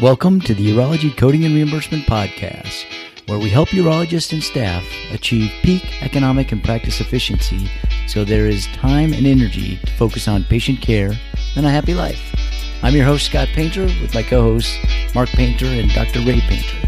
Welcome 0.00 0.40
to 0.42 0.54
the 0.54 0.66
Urology 0.72 1.14
Coding 1.14 1.44
and 1.44 1.54
Reimbursement 1.54 2.06
Podcast, 2.06 2.86
where 3.26 3.38
we 3.38 3.50
help 3.50 3.68
urologists 3.68 4.32
and 4.32 4.42
staff 4.42 4.82
achieve 5.10 5.52
peak 5.62 6.02
economic 6.02 6.52
and 6.52 6.64
practice 6.64 7.02
efficiency 7.02 7.70
so 8.08 8.24
there 8.24 8.46
is 8.46 8.66
time 8.68 9.12
and 9.12 9.26
energy 9.26 9.76
to 9.76 9.92
focus 9.96 10.26
on 10.26 10.44
patient 10.44 10.80
care 10.80 11.12
and 11.54 11.66
a 11.66 11.70
happy 11.70 11.92
life. 11.92 12.34
I'm 12.82 12.94
your 12.94 13.04
host, 13.04 13.26
Scott 13.26 13.48
Painter, 13.48 13.82
with 14.00 14.14
my 14.14 14.22
co 14.22 14.40
hosts, 14.40 14.74
Mark 15.14 15.28
Painter 15.28 15.66
and 15.66 15.90
Dr. 15.90 16.20
Ray 16.20 16.40
Painter. 16.40 16.78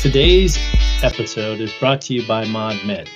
Today's 0.00 0.58
episode 1.04 1.60
is 1.60 1.72
brought 1.74 2.00
to 2.00 2.14
you 2.14 2.26
by 2.26 2.46
ModMed. 2.46 3.08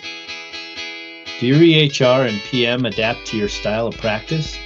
Do 1.41 1.47
your 1.49 1.59
EHR 1.59 2.29
and 2.29 2.41
PM 2.43 2.87
adapt 2.87 3.27
to 3.27 3.37
your 3.37 3.49
style 3.49 3.89
of 3.89 3.97
practice? 3.99 4.57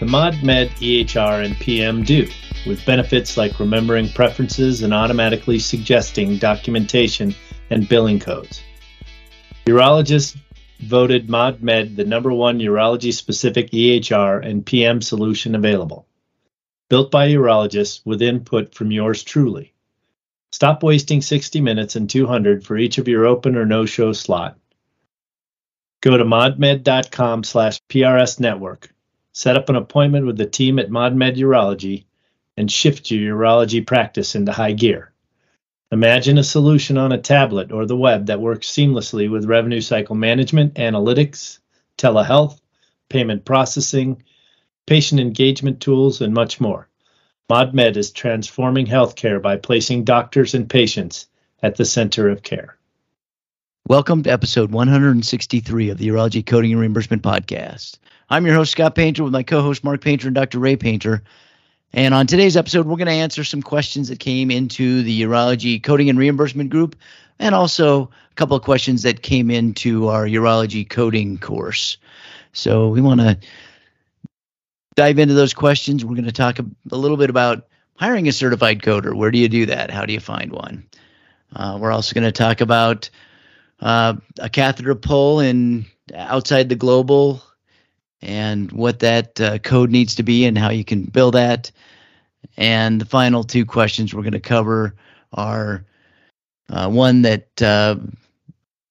The 0.00 0.06
ModMed 0.06 0.70
EHR 0.78 1.44
and 1.44 1.54
PM 1.56 2.04
do, 2.04 2.26
with 2.66 2.86
benefits 2.86 3.36
like 3.36 3.60
remembering 3.60 4.08
preferences 4.08 4.80
and 4.80 4.94
automatically 4.94 5.58
suggesting 5.58 6.38
documentation 6.38 7.34
and 7.68 7.86
billing 7.86 8.18
codes. 8.18 8.62
Urologists 9.66 10.38
voted 10.78 11.28
ModMed 11.28 11.96
the 11.96 12.06
number 12.06 12.32
one 12.32 12.60
urology 12.60 13.12
specific 13.12 13.72
EHR 13.72 14.42
and 14.42 14.64
PM 14.64 15.02
solution 15.02 15.54
available. 15.54 16.06
Built 16.88 17.10
by 17.10 17.28
urologists 17.28 18.00
with 18.06 18.22
input 18.22 18.74
from 18.74 18.90
yours 18.90 19.22
truly. 19.22 19.74
Stop 20.50 20.82
wasting 20.82 21.20
60 21.20 21.60
minutes 21.60 21.94
and 21.94 22.08
200 22.08 22.64
for 22.64 22.78
each 22.78 22.96
of 22.96 23.06
your 23.06 23.26
open 23.26 23.54
or 23.54 23.66
no 23.66 23.84
show 23.84 24.14
slot. 24.14 24.56
Go 26.00 26.16
to 26.16 26.24
modmed.com 26.24 27.44
slash 27.44 27.82
PRS 27.90 28.40
network 28.40 28.94
set 29.32 29.56
up 29.56 29.68
an 29.68 29.76
appointment 29.76 30.26
with 30.26 30.36
the 30.36 30.46
team 30.46 30.78
at 30.78 30.90
ModMed 30.90 31.36
Urology, 31.36 32.04
and 32.56 32.70
shift 32.70 33.10
your 33.10 33.36
urology 33.38 33.86
practice 33.86 34.34
into 34.34 34.52
high 34.52 34.72
gear. 34.72 35.12
Imagine 35.92 36.38
a 36.38 36.44
solution 36.44 36.98
on 36.98 37.10
a 37.10 37.18
tablet 37.18 37.72
or 37.72 37.86
the 37.86 37.96
web 37.96 38.26
that 38.26 38.40
works 38.40 38.68
seamlessly 38.68 39.30
with 39.30 39.44
revenue 39.44 39.80
cycle 39.80 40.14
management, 40.14 40.74
analytics, 40.74 41.58
telehealth, 41.98 42.60
payment 43.08 43.44
processing, 43.44 44.22
patient 44.86 45.20
engagement 45.20 45.80
tools, 45.80 46.20
and 46.20 46.32
much 46.32 46.60
more. 46.60 46.88
ModMed 47.50 47.96
is 47.96 48.12
transforming 48.12 48.86
healthcare 48.86 49.42
by 49.42 49.56
placing 49.56 50.04
doctors 50.04 50.54
and 50.54 50.70
patients 50.70 51.26
at 51.62 51.76
the 51.76 51.84
center 51.84 52.28
of 52.28 52.42
care. 52.42 52.76
Welcome 53.88 54.22
to 54.22 54.30
episode 54.30 54.70
163 54.70 55.90
of 55.90 55.98
the 55.98 56.06
Urology 56.06 56.46
Coding 56.46 56.70
and 56.70 56.80
Reimbursement 56.80 57.22
Podcast. 57.22 57.98
I'm 58.32 58.46
your 58.46 58.54
host, 58.54 58.70
Scott 58.70 58.94
Painter, 58.94 59.24
with 59.24 59.32
my 59.32 59.42
co 59.42 59.60
host, 59.60 59.82
Mark 59.82 60.00
Painter 60.00 60.28
and 60.28 60.34
Dr. 60.36 60.60
Ray 60.60 60.76
Painter. 60.76 61.24
And 61.92 62.14
on 62.14 62.28
today's 62.28 62.56
episode, 62.56 62.86
we're 62.86 62.96
going 62.96 63.06
to 63.06 63.12
answer 63.12 63.42
some 63.42 63.60
questions 63.60 64.06
that 64.06 64.20
came 64.20 64.52
into 64.52 65.02
the 65.02 65.22
Urology 65.22 65.82
Coding 65.82 66.08
and 66.08 66.16
Reimbursement 66.16 66.70
group, 66.70 66.94
and 67.40 67.56
also 67.56 68.04
a 68.04 68.34
couple 68.36 68.56
of 68.56 68.62
questions 68.62 69.02
that 69.02 69.22
came 69.22 69.50
into 69.50 70.06
our 70.06 70.26
Urology 70.26 70.88
Coding 70.88 71.38
course. 71.38 71.96
So 72.52 72.86
we 72.86 73.00
want 73.00 73.20
to 73.20 73.36
dive 74.94 75.18
into 75.18 75.34
those 75.34 75.52
questions. 75.52 76.04
We're 76.04 76.14
going 76.14 76.24
to 76.26 76.32
talk 76.32 76.60
a, 76.60 76.66
a, 76.92 76.96
little 76.96 77.16
bit 77.16 77.30
about 77.30 77.66
hiring 77.96 78.28
a 78.28 78.32
certified 78.32 78.80
coder. 78.80 79.12
Where 79.12 79.32
do 79.32 79.38
you 79.38 79.48
do 79.48 79.66
that? 79.66 79.90
How 79.90 80.06
do 80.06 80.12
you 80.12 80.20
find 80.20 80.52
one? 80.52 80.86
Uh, 81.56 81.78
we're 81.80 81.90
also 81.90 82.14
going 82.14 82.22
to 82.22 82.32
talk 82.32 82.60
about 82.60 83.10
uh, 83.80 84.14
a 84.38 84.48
catheter 84.48 84.94
pull 84.94 85.40
in 85.40 85.86
outside 86.14 86.68
the 86.68 86.76
global 86.76 87.42
and 88.22 88.70
what 88.72 89.00
that 89.00 89.40
uh, 89.40 89.58
code 89.58 89.90
needs 89.90 90.14
to 90.16 90.22
be 90.22 90.44
and 90.44 90.58
how 90.58 90.70
you 90.70 90.84
can 90.84 91.04
build 91.04 91.34
that. 91.34 91.70
And 92.56 93.00
the 93.00 93.06
final 93.06 93.44
two 93.44 93.64
questions 93.64 94.12
we're 94.12 94.22
going 94.22 94.32
to 94.32 94.40
cover 94.40 94.94
are 95.32 95.84
uh, 96.68 96.88
one 96.88 97.22
that 97.22 97.62
uh, 97.62 97.96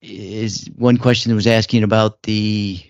is 0.02 0.70
one 0.78 0.98
question 0.98 1.30
that 1.30 1.36
was 1.36 1.48
asking 1.48 1.84
about 1.84 2.24
the 2.24 2.82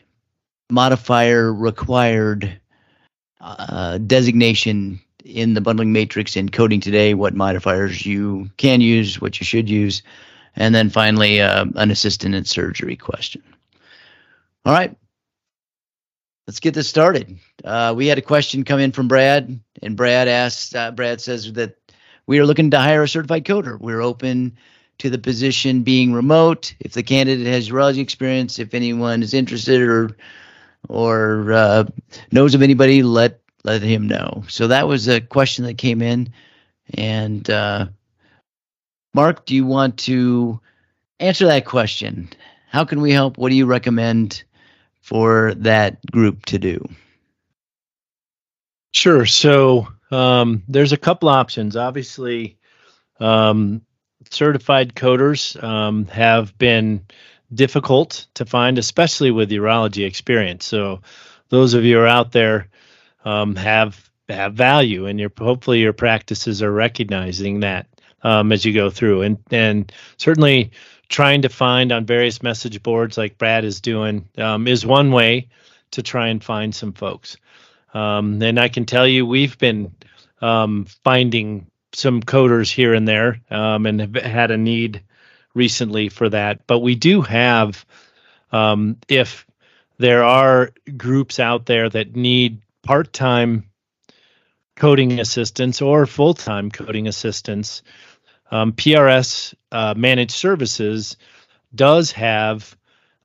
modifier 0.69 1.53
required 1.53 2.59
uh, 3.41 3.97
designation 3.99 4.99
in 5.23 5.53
the 5.53 5.61
bundling 5.61 5.91
matrix 5.91 6.35
in 6.35 6.49
coding 6.49 6.79
today, 6.79 7.13
what 7.13 7.33
modifiers 7.33 8.05
you 8.05 8.49
can 8.57 8.81
use, 8.81 9.21
what 9.21 9.39
you 9.39 9.45
should 9.45 9.69
use, 9.69 10.01
and 10.55 10.73
then 10.73 10.89
finally 10.89 11.41
uh, 11.41 11.65
an 11.75 11.91
assistant 11.91 12.35
in 12.35 12.45
surgery 12.45 12.95
question. 12.95 13.43
All 14.65 14.73
right, 14.73 14.95
let's 16.49 16.59
get 16.59 16.73
this 16.73 16.89
started. 16.89 17.37
Uh, 17.63 17.93
we 17.95 18.07
had 18.07 18.17
a 18.17 18.23
question 18.23 18.63
come 18.63 18.79
in 18.79 18.91
from 18.91 19.07
Brad, 19.07 19.59
and 19.83 19.95
Brad 19.95 20.27
asked, 20.27 20.75
uh, 20.75 20.89
Brad 20.89 21.21
says 21.21 21.53
that 21.53 21.77
we 22.25 22.39
are 22.39 22.45
looking 22.47 22.71
to 22.71 22.79
hire 22.79 23.03
a 23.03 23.07
certified 23.07 23.45
coder. 23.45 23.79
We're 23.79 24.01
open 24.01 24.57
to 24.97 25.11
the 25.11 25.19
position 25.19 25.83
being 25.83 26.11
remote. 26.11 26.73
If 26.79 26.93
the 26.93 27.03
candidate 27.03 27.45
has 27.45 27.69
urology 27.69 27.99
experience, 27.99 28.57
if 28.57 28.73
anyone 28.73 29.21
is 29.21 29.35
interested 29.35 29.79
or 29.79 30.17
or 30.87 31.53
uh, 31.53 31.83
knows 32.31 32.55
of 32.55 32.63
anybody, 32.63 33.03
let 33.03 33.41
let 33.63 33.83
him 33.83 34.07
know. 34.07 34.43
So 34.47 34.65
that 34.69 34.87
was 34.87 35.07
a 35.07 35.21
question 35.21 35.65
that 35.65 35.77
came 35.77 36.01
in, 36.01 36.33
and 36.95 37.47
uh, 37.47 37.85
Mark, 39.13 39.45
do 39.45 39.53
you 39.53 39.67
want 39.67 39.99
to 39.99 40.59
answer 41.19 41.45
that 41.45 41.65
question? 41.65 42.27
How 42.69 42.85
can 42.85 43.01
we 43.01 43.11
help? 43.11 43.37
What 43.37 43.49
do 43.49 43.55
you 43.55 43.67
recommend? 43.67 44.45
For 45.09 45.55
that 45.55 46.05
group 46.11 46.45
to 46.45 46.59
do? 46.59 46.87
Sure. 48.91 49.25
So 49.25 49.87
um, 50.11 50.61
there's 50.67 50.93
a 50.93 50.97
couple 50.97 51.29
options. 51.29 51.75
Obviously, 51.75 52.59
um, 53.19 53.81
certified 54.29 54.93
coders 54.93 55.61
um, 55.63 56.05
have 56.05 56.55
been 56.59 57.07
difficult 57.51 58.27
to 58.35 58.45
find, 58.45 58.77
especially 58.77 59.31
with 59.31 59.49
urology 59.49 60.05
experience. 60.05 60.65
So 60.65 61.01
those 61.49 61.73
of 61.73 61.83
you 61.83 61.95
who 61.95 62.03
are 62.03 62.07
out 62.07 62.31
there 62.31 62.67
um, 63.25 63.55
have 63.55 64.11
have 64.29 64.53
value, 64.53 65.07
and 65.07 65.19
your 65.19 65.31
hopefully 65.35 65.79
your 65.79 65.93
practices 65.93 66.61
are 66.61 66.71
recognizing 66.71 67.61
that 67.61 67.87
um, 68.21 68.51
as 68.51 68.63
you 68.63 68.73
go 68.73 68.91
through, 68.91 69.23
and 69.23 69.39
and 69.49 69.91
certainly 70.17 70.69
trying 71.09 71.41
to 71.41 71.49
find 71.49 71.91
on 71.91 72.05
various 72.05 72.41
message 72.41 72.81
boards 72.81 73.17
like 73.17 73.37
Brad 73.37 73.65
is 73.65 73.81
doing 73.81 74.29
um, 74.37 74.67
is 74.67 74.85
one 74.85 75.11
way 75.11 75.49
to 75.91 76.03
try 76.03 76.27
and 76.27 76.43
find 76.43 76.73
some 76.73 76.93
folks. 76.93 77.37
Um, 77.93 78.41
and 78.41 78.59
I 78.59 78.69
can 78.69 78.85
tell 78.85 79.07
you, 79.07 79.25
we've 79.25 79.57
been 79.57 79.95
um, 80.41 80.85
finding 81.03 81.67
some 81.93 82.21
coders 82.21 82.71
here 82.71 82.93
and 82.93 83.07
there 83.07 83.41
um, 83.49 83.87
and 83.87 83.99
have 83.99 84.15
had 84.15 84.51
a 84.51 84.57
need 84.57 85.01
recently 85.55 86.09
for 86.09 86.29
that. 86.29 86.67
But 86.67 86.79
we 86.79 86.93
do 86.93 87.21
have, 87.21 87.83
um, 88.51 88.97
if 89.07 89.47
there 89.97 90.23
are 90.23 90.71
groups 90.95 91.39
out 91.39 91.65
there 91.65 91.89
that 91.89 92.15
need 92.15 92.61
part 92.83 93.11
time 93.11 93.65
coding 94.75 95.19
assistance 95.19 95.81
or 95.81 96.05
full 96.05 96.35
time 96.35 96.69
coding 96.69 97.07
assistance, 97.07 97.81
um, 98.51 98.73
PRS 98.73 99.53
uh, 99.71 99.93
managed 99.95 100.31
services 100.31 101.17
does 101.73 102.11
have 102.13 102.75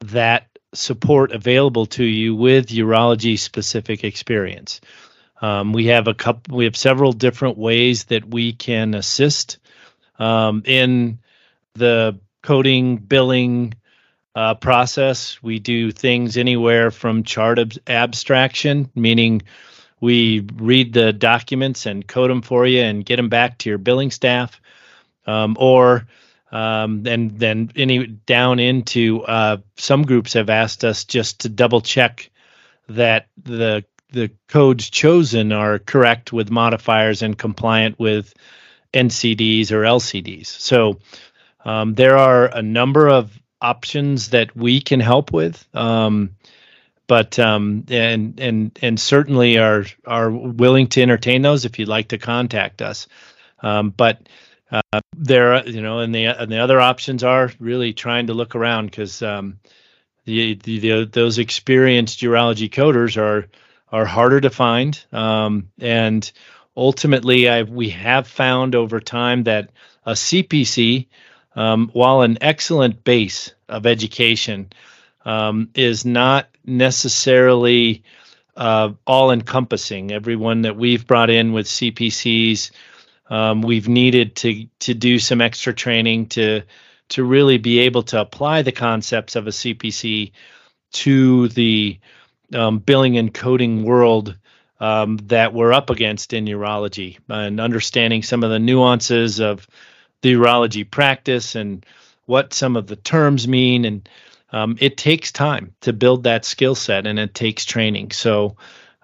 that 0.00 0.48
support 0.74 1.32
available 1.32 1.86
to 1.86 2.04
you 2.04 2.34
with 2.34 2.68
urology 2.68 3.38
specific 3.38 4.04
experience. 4.04 4.80
Um, 5.40 5.72
we 5.72 5.86
have 5.86 6.08
a 6.08 6.14
couple, 6.14 6.56
we 6.56 6.64
have 6.64 6.76
several 6.76 7.12
different 7.12 7.58
ways 7.58 8.04
that 8.04 8.24
we 8.26 8.52
can 8.52 8.94
assist 8.94 9.58
um, 10.18 10.62
in 10.64 11.18
the 11.74 12.18
coding 12.42 12.96
billing 12.96 13.74
uh, 14.34 14.54
process. 14.54 15.42
We 15.42 15.58
do 15.58 15.90
things 15.92 16.36
anywhere 16.36 16.90
from 16.90 17.24
chart 17.24 17.58
ab- 17.58 17.72
abstraction, 17.86 18.90
meaning 18.94 19.42
we 20.00 20.40
read 20.56 20.92
the 20.92 21.12
documents 21.12 21.86
and 21.86 22.06
code 22.06 22.30
them 22.30 22.42
for 22.42 22.66
you 22.66 22.82
and 22.82 23.04
get 23.04 23.16
them 23.16 23.28
back 23.28 23.58
to 23.58 23.70
your 23.70 23.78
billing 23.78 24.10
staff 24.10 24.60
um, 25.26 25.56
or 25.58 26.06
um, 26.52 27.04
and 27.06 27.38
then 27.38 27.70
any 27.74 28.06
down 28.06 28.60
into 28.60 29.22
uh, 29.24 29.56
some 29.76 30.02
groups 30.02 30.34
have 30.34 30.50
asked 30.50 30.84
us 30.84 31.04
just 31.04 31.40
to 31.40 31.48
double 31.48 31.80
check 31.80 32.30
that 32.88 33.26
the 33.42 33.84
the 34.10 34.30
codes 34.48 34.88
chosen 34.90 35.50
are 35.52 35.80
correct 35.80 36.32
with 36.32 36.50
modifiers 36.50 37.22
and 37.22 37.36
compliant 37.36 37.98
with 37.98 38.32
NCDs 38.92 39.72
or 39.72 39.82
LCDs. 39.82 40.46
So 40.46 41.00
um, 41.64 41.94
there 41.94 42.16
are 42.16 42.46
a 42.46 42.62
number 42.62 43.08
of 43.08 43.36
options 43.60 44.28
that 44.28 44.54
we 44.54 44.80
can 44.80 45.00
help 45.00 45.32
with. 45.32 45.66
Um, 45.74 46.36
but 47.06 47.38
um, 47.38 47.84
and 47.88 48.38
and 48.40 48.78
and 48.80 48.98
certainly 48.98 49.58
are 49.58 49.84
are 50.06 50.30
willing 50.30 50.86
to 50.88 51.02
entertain 51.02 51.42
those 51.42 51.64
if 51.64 51.78
you'd 51.78 51.88
like 51.88 52.08
to 52.08 52.18
contact 52.18 52.80
us. 52.80 53.08
Um, 53.60 53.90
but 53.90 54.20
uh, 54.74 55.00
there, 55.16 55.66
you 55.68 55.80
know, 55.80 56.00
and 56.00 56.14
the 56.14 56.26
and 56.26 56.50
the 56.50 56.58
other 56.58 56.80
options 56.80 57.22
are 57.22 57.50
really 57.60 57.92
trying 57.92 58.26
to 58.26 58.34
look 58.34 58.56
around 58.56 58.86
because 58.86 59.22
um, 59.22 59.60
the, 60.24 60.54
the, 60.54 60.78
the, 60.78 61.04
those 61.04 61.38
experienced 61.38 62.20
urology 62.20 62.68
coders 62.68 63.16
are 63.16 63.48
are 63.92 64.04
harder 64.04 64.40
to 64.40 64.50
find, 64.50 65.04
um, 65.12 65.70
and 65.78 66.30
ultimately, 66.76 67.48
I, 67.48 67.62
we 67.62 67.90
have 67.90 68.26
found 68.26 68.74
over 68.74 68.98
time 68.98 69.44
that 69.44 69.70
a 70.04 70.12
CPC, 70.12 71.06
um, 71.54 71.90
while 71.92 72.22
an 72.22 72.38
excellent 72.40 73.04
base 73.04 73.54
of 73.68 73.86
education, 73.86 74.72
um, 75.24 75.70
is 75.74 76.04
not 76.04 76.48
necessarily 76.64 78.02
uh, 78.56 78.90
all 79.06 79.30
encompassing. 79.30 80.10
Everyone 80.10 80.62
that 80.62 80.76
we've 80.76 81.06
brought 81.06 81.30
in 81.30 81.52
with 81.52 81.66
CPCs, 81.66 82.72
um, 83.28 83.62
we've 83.62 83.88
needed 83.88 84.36
to 84.36 84.66
to 84.80 84.94
do 84.94 85.18
some 85.18 85.40
extra 85.40 85.72
training 85.72 86.26
to 86.26 86.62
to 87.10 87.24
really 87.24 87.58
be 87.58 87.80
able 87.80 88.02
to 88.02 88.20
apply 88.20 88.62
the 88.62 88.72
concepts 88.72 89.36
of 89.36 89.46
a 89.46 89.50
CPC 89.50 90.32
to 90.92 91.48
the 91.48 91.98
um, 92.54 92.78
billing 92.78 93.18
and 93.18 93.32
coding 93.32 93.84
world 93.84 94.36
um, 94.80 95.16
that 95.24 95.52
we're 95.52 95.72
up 95.72 95.90
against 95.90 96.32
in 96.32 96.46
urology 96.46 97.18
and 97.28 97.60
understanding 97.60 98.22
some 98.22 98.42
of 98.42 98.50
the 98.50 98.58
nuances 98.58 99.40
of 99.40 99.66
the 100.22 100.32
urology 100.34 100.88
practice 100.88 101.54
and 101.54 101.84
what 102.26 102.52
some 102.54 102.76
of 102.76 102.86
the 102.86 102.96
terms 102.96 103.46
mean. 103.46 103.84
And 103.84 104.08
um, 104.52 104.76
it 104.80 104.96
takes 104.96 105.32
time 105.32 105.74
to 105.82 105.92
build 105.92 106.24
that 106.24 106.44
skill 106.44 106.74
set 106.74 107.06
and 107.06 107.18
it 107.18 107.34
takes 107.34 107.64
training. 107.64 108.10
So 108.12 108.56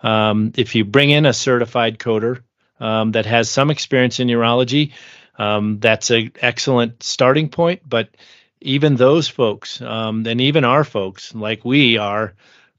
um, 0.03 0.53
if 0.57 0.75
you 0.75 0.85
bring 0.85 1.11
in 1.11 1.27
a 1.27 1.33
certified 1.33 1.99
coder 1.99 2.43
um, 2.81 3.13
that 3.13 3.27
has 3.27 3.51
some 3.51 3.71
experience 3.71 4.21
in 4.21 4.29
urology 4.29 4.93
um, 5.39 5.79
that's 5.81 6.11
an 6.11 6.33
excellent 6.41 7.03
starting 7.03 7.49
point 7.49 7.81
but 7.89 8.09
even 8.61 8.97
those 8.97 9.29
folks 9.29 9.81
um, 9.81 10.27
and 10.27 10.41
even 10.41 10.65
our 10.65 10.85
folks 10.85 11.35
like 11.35 11.65
we 11.65 11.99
are 11.99 12.35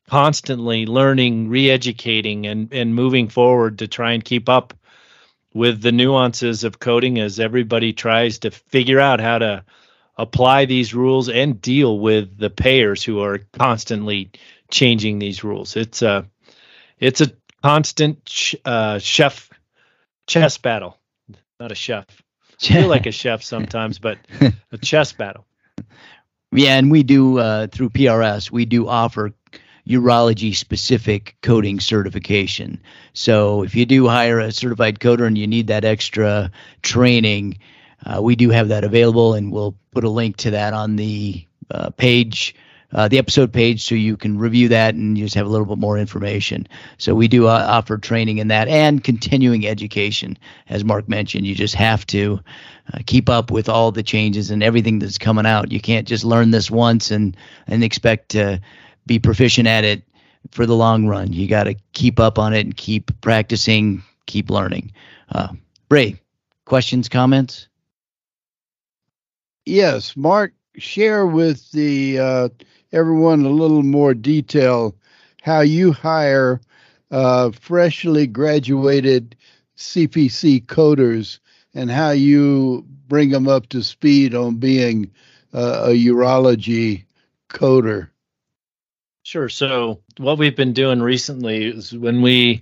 constantly 0.07 0.85
learning 0.85 1.47
re-educating 1.47 2.45
and, 2.45 2.73
and 2.73 2.93
moving 2.93 3.29
forward 3.29 3.79
to 3.79 3.87
try 3.87 4.11
and 4.11 4.25
keep 4.25 4.49
up 4.49 4.73
with 5.53 5.81
the 5.81 5.91
nuances 5.91 6.63
of 6.63 6.79
coding 6.79 7.19
as 7.19 7.39
everybody 7.39 7.93
tries 7.93 8.39
to 8.39 8.51
figure 8.51 8.99
out 8.99 9.19
how 9.19 9.37
to 9.37 9.63
apply 10.17 10.65
these 10.65 10.93
rules 10.93 11.29
and 11.29 11.61
deal 11.61 11.99
with 11.99 12.37
the 12.37 12.49
payers 12.49 13.03
who 13.03 13.21
are 13.21 13.39
constantly 13.53 14.31
changing 14.69 15.19
these 15.19 15.43
rules. 15.43 15.75
It's 15.75 16.01
a 16.01 16.27
it's 16.99 17.21
a 17.21 17.31
constant 17.63 18.53
uh, 18.63 18.99
chef 18.99 19.49
chess 20.31 20.57
battle, 20.57 20.97
not 21.59 21.73
a 21.73 21.75
chef. 21.75 22.05
I 22.63 22.65
feel 22.65 22.87
like 22.87 23.05
a 23.05 23.11
chef 23.11 23.43
sometimes, 23.43 23.99
but 23.99 24.17
a 24.71 24.77
chess 24.81 25.11
battle. 25.11 25.45
Yeah, 26.53 26.77
and 26.77 26.89
we 26.89 27.03
do 27.03 27.39
uh, 27.39 27.67
through 27.67 27.89
PRS. 27.89 28.49
We 28.49 28.65
do 28.65 28.87
offer 28.87 29.33
urology 29.87 30.55
specific 30.55 31.35
coding 31.41 31.81
certification. 31.81 32.81
So 33.13 33.63
if 33.63 33.75
you 33.75 33.85
do 33.85 34.07
hire 34.07 34.39
a 34.39 34.51
certified 34.53 34.99
coder 34.99 35.27
and 35.27 35.37
you 35.37 35.47
need 35.47 35.67
that 35.67 35.83
extra 35.83 36.51
training, 36.81 37.59
uh, 38.05 38.21
we 38.21 38.37
do 38.37 38.51
have 38.51 38.69
that 38.69 38.85
available, 38.85 39.33
and 39.33 39.51
we'll 39.51 39.75
put 39.91 40.05
a 40.05 40.09
link 40.09 40.37
to 40.37 40.51
that 40.51 40.73
on 40.73 40.95
the 40.95 41.45
uh, 41.69 41.89
page. 41.89 42.55
Uh, 42.93 43.07
the 43.07 43.17
episode 43.17 43.53
page 43.53 43.83
so 43.83 43.95
you 43.95 44.17
can 44.17 44.37
review 44.37 44.67
that 44.67 44.95
and 44.95 45.15
just 45.15 45.35
have 45.35 45.45
a 45.45 45.49
little 45.49 45.65
bit 45.65 45.77
more 45.77 45.97
information. 45.97 46.67
So 46.97 47.15
we 47.15 47.27
do 47.27 47.47
uh, 47.47 47.65
offer 47.69 47.97
training 47.97 48.39
in 48.39 48.49
that 48.49 48.67
and 48.67 49.03
continuing 49.03 49.65
education, 49.65 50.37
as 50.67 50.83
Mark 50.83 51.07
mentioned. 51.07 51.45
You 51.45 51.55
just 51.55 51.75
have 51.75 52.05
to 52.07 52.39
uh, 52.93 52.99
keep 53.05 53.29
up 53.29 53.49
with 53.49 53.69
all 53.69 53.91
the 53.91 54.03
changes 54.03 54.51
and 54.51 54.61
everything 54.61 54.99
that's 54.99 55.17
coming 55.17 55.45
out. 55.45 55.71
You 55.71 55.79
can't 55.79 56.07
just 56.07 56.25
learn 56.25 56.51
this 56.51 56.69
once 56.69 57.11
and 57.11 57.37
and 57.67 57.83
expect 57.83 58.29
to 58.29 58.59
be 59.05 59.19
proficient 59.19 59.67
at 59.67 59.83
it 59.83 60.03
for 60.51 60.65
the 60.65 60.75
long 60.75 61.07
run. 61.07 61.31
You 61.31 61.47
got 61.47 61.65
to 61.65 61.75
keep 61.93 62.19
up 62.19 62.39
on 62.39 62.53
it 62.53 62.65
and 62.65 62.75
keep 62.75 63.11
practicing, 63.21 64.03
keep 64.25 64.49
learning. 64.49 64.91
Uh, 65.29 65.49
Ray, 65.89 66.19
questions, 66.65 67.09
comments? 67.09 67.67
Yes, 69.65 70.17
Mark, 70.17 70.53
share 70.77 71.25
with 71.25 71.69
the 71.71 72.19
uh, 72.19 72.49
everyone 72.91 73.45
a 73.45 73.49
little 73.49 73.83
more 73.83 74.13
detail 74.13 74.95
how 75.41 75.61
you 75.61 75.91
hire 75.91 76.61
uh, 77.09 77.51
freshly 77.51 78.27
graduated 78.27 79.35
CPC 79.77 80.65
coders 80.65 81.39
and 81.73 81.89
how 81.89 82.11
you 82.11 82.85
bring 83.07 83.29
them 83.29 83.47
up 83.47 83.67
to 83.69 83.83
speed 83.83 84.35
on 84.35 84.55
being 84.57 85.11
uh, 85.53 85.87
a 85.87 85.89
urology 85.89 87.05
coder. 87.49 88.09
Sure. 89.23 89.49
So 89.49 90.01
what 90.17 90.37
we've 90.37 90.55
been 90.55 90.73
doing 90.73 91.01
recently 91.01 91.65
is 91.65 91.95
when 91.95 92.21
we 92.21 92.61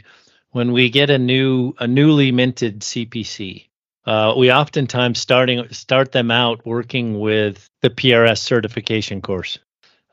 when 0.52 0.72
we 0.72 0.90
get 0.90 1.10
a 1.10 1.20
new 1.20 1.74
a 1.80 1.88
newly 1.88 2.32
minted 2.32 2.82
CPC, 2.82 3.68
uh, 4.06 4.34
we 4.36 4.52
oftentimes 4.52 5.20
starting 5.20 5.72
start 5.72 6.12
them 6.12 6.32
out 6.32 6.66
working 6.66 7.20
with 7.20 7.70
the 7.82 7.90
PRS 7.90 8.40
certification 8.40 9.22
course, 9.22 9.60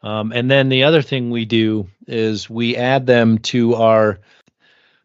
um, 0.06 0.32
and 0.32 0.50
then 0.50 0.69
the 0.69 0.85
other 0.85 1.03
thing 1.03 1.31
we 1.31 1.44
do 1.44 1.88
is 2.06 2.49
we 2.49 2.76
add 2.76 3.06
them 3.06 3.38
to 3.38 3.75
our 3.75 4.19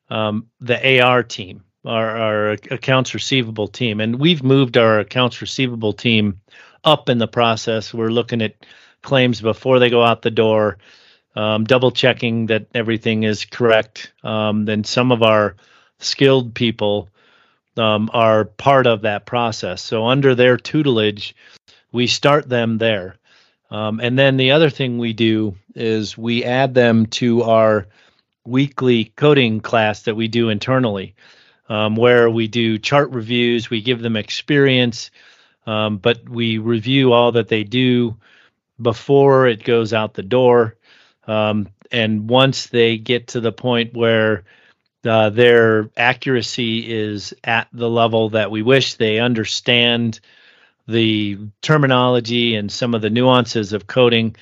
um, 0.09 0.47
the 0.59 1.01
AR 1.01 1.23
team, 1.23 1.63
our, 1.85 2.17
our 2.17 2.49
accounts 2.51 3.13
receivable 3.13 3.67
team, 3.67 3.99
and 4.01 4.19
we've 4.19 4.43
moved 4.43 4.77
our 4.77 4.99
accounts 4.99 5.41
receivable 5.41 5.93
team 5.93 6.41
up 6.83 7.09
in 7.09 7.17
the 7.17 7.27
process. 7.27 7.93
We're 7.93 8.09
looking 8.09 8.41
at 8.41 8.55
claims 9.01 9.41
before 9.41 9.79
they 9.79 9.89
go 9.89 10.03
out 10.03 10.21
the 10.21 10.31
door 10.31 10.77
um, 11.35 11.63
double 11.63 11.91
checking 11.91 12.47
that 12.47 12.67
everything 12.73 13.23
is 13.23 13.45
correct. 13.45 14.11
Um, 14.23 14.65
then 14.65 14.83
some 14.83 15.11
of 15.11 15.23
our 15.23 15.55
skilled 15.99 16.53
people 16.53 17.09
um, 17.77 18.09
are 18.13 18.45
part 18.45 18.87
of 18.87 19.01
that 19.01 19.25
process. 19.25 19.81
So 19.81 20.05
under 20.07 20.35
their 20.35 20.57
tutelage, 20.57 21.35
we 21.91 22.07
start 22.07 22.49
them 22.49 22.77
there. 22.77 23.15
Um, 23.71 24.01
and 24.01 24.19
then 24.19 24.35
the 24.35 24.51
other 24.51 24.69
thing 24.69 24.97
we 24.97 25.13
do 25.13 25.55
is 25.75 26.17
we 26.17 26.43
add 26.43 26.73
them 26.73 27.05
to 27.07 27.43
our 27.43 27.87
weekly 28.45 29.05
coding 29.15 29.61
class 29.61 30.03
that 30.03 30.15
we 30.15 30.27
do 30.27 30.49
internally, 30.49 31.15
um, 31.69 31.95
where 31.95 32.29
we 32.29 32.47
do 32.47 32.77
chart 32.77 33.11
reviews, 33.11 33.69
we 33.69 33.81
give 33.81 34.01
them 34.01 34.17
experience, 34.17 35.09
um, 35.65 35.97
but 35.97 36.27
we 36.27 36.57
review 36.57 37.13
all 37.13 37.31
that 37.31 37.47
they 37.47 37.63
do 37.63 38.17
before 38.81 39.47
it 39.47 39.63
goes 39.63 39.93
out 39.93 40.13
the 40.13 40.23
door. 40.23 40.75
Um, 41.25 41.69
and 41.91 42.29
once 42.29 42.67
they 42.67 42.97
get 42.97 43.27
to 43.29 43.39
the 43.39 43.51
point 43.51 43.93
where 43.93 44.43
uh, 45.05 45.29
their 45.29 45.89
accuracy 45.95 46.91
is 46.91 47.33
at 47.43 47.67
the 47.71 47.89
level 47.89 48.29
that 48.29 48.51
we 48.51 48.63
wish, 48.63 48.95
they 48.95 49.19
understand 49.19 50.19
the 50.91 51.37
terminology 51.61 52.55
and 52.55 52.71
some 52.71 52.93
of 52.93 53.01
the 53.01 53.09
nuances 53.09 53.73
of 53.73 53.87
coding, 53.87 54.35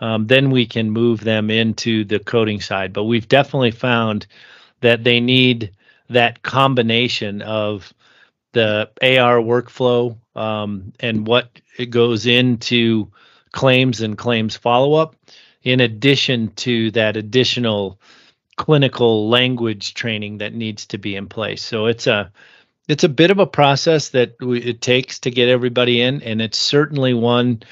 um, 0.00 0.26
then 0.26 0.50
we 0.50 0.66
can 0.66 0.90
move 0.90 1.20
them 1.20 1.50
into 1.50 2.04
the 2.04 2.18
coding 2.18 2.60
side. 2.60 2.92
But 2.92 3.04
we've 3.04 3.28
definitely 3.28 3.70
found 3.70 4.26
that 4.80 5.04
they 5.04 5.20
need 5.20 5.72
that 6.10 6.42
combination 6.42 7.42
of 7.42 7.92
the 8.52 8.90
AR 9.00 9.38
workflow 9.38 10.16
um, 10.34 10.92
and 11.00 11.26
what 11.26 11.60
it 11.78 11.86
goes 11.86 12.26
into 12.26 13.10
claims 13.52 14.00
and 14.00 14.16
claims 14.18 14.56
follow 14.56 14.94
up 14.94 15.16
in 15.62 15.80
addition 15.80 16.48
to 16.54 16.90
that 16.90 17.16
additional 17.16 17.98
clinical 18.56 19.28
language 19.28 19.94
training 19.94 20.38
that 20.38 20.54
needs 20.54 20.86
to 20.86 20.98
be 20.98 21.16
in 21.16 21.28
place. 21.28 21.62
So 21.62 21.86
it's 21.86 22.06
a 22.06 22.30
it's 22.88 23.04
a 23.04 23.08
bit 23.08 23.30
of 23.30 23.38
a 23.38 23.46
process 23.46 24.10
that 24.10 24.34
we, 24.40 24.60
it 24.60 24.80
takes 24.80 25.20
to 25.20 25.30
get 25.30 25.48
everybody 25.48 26.00
in, 26.00 26.22
and 26.22 26.42
it's 26.42 26.58
certainly 26.58 27.14
one 27.14 27.62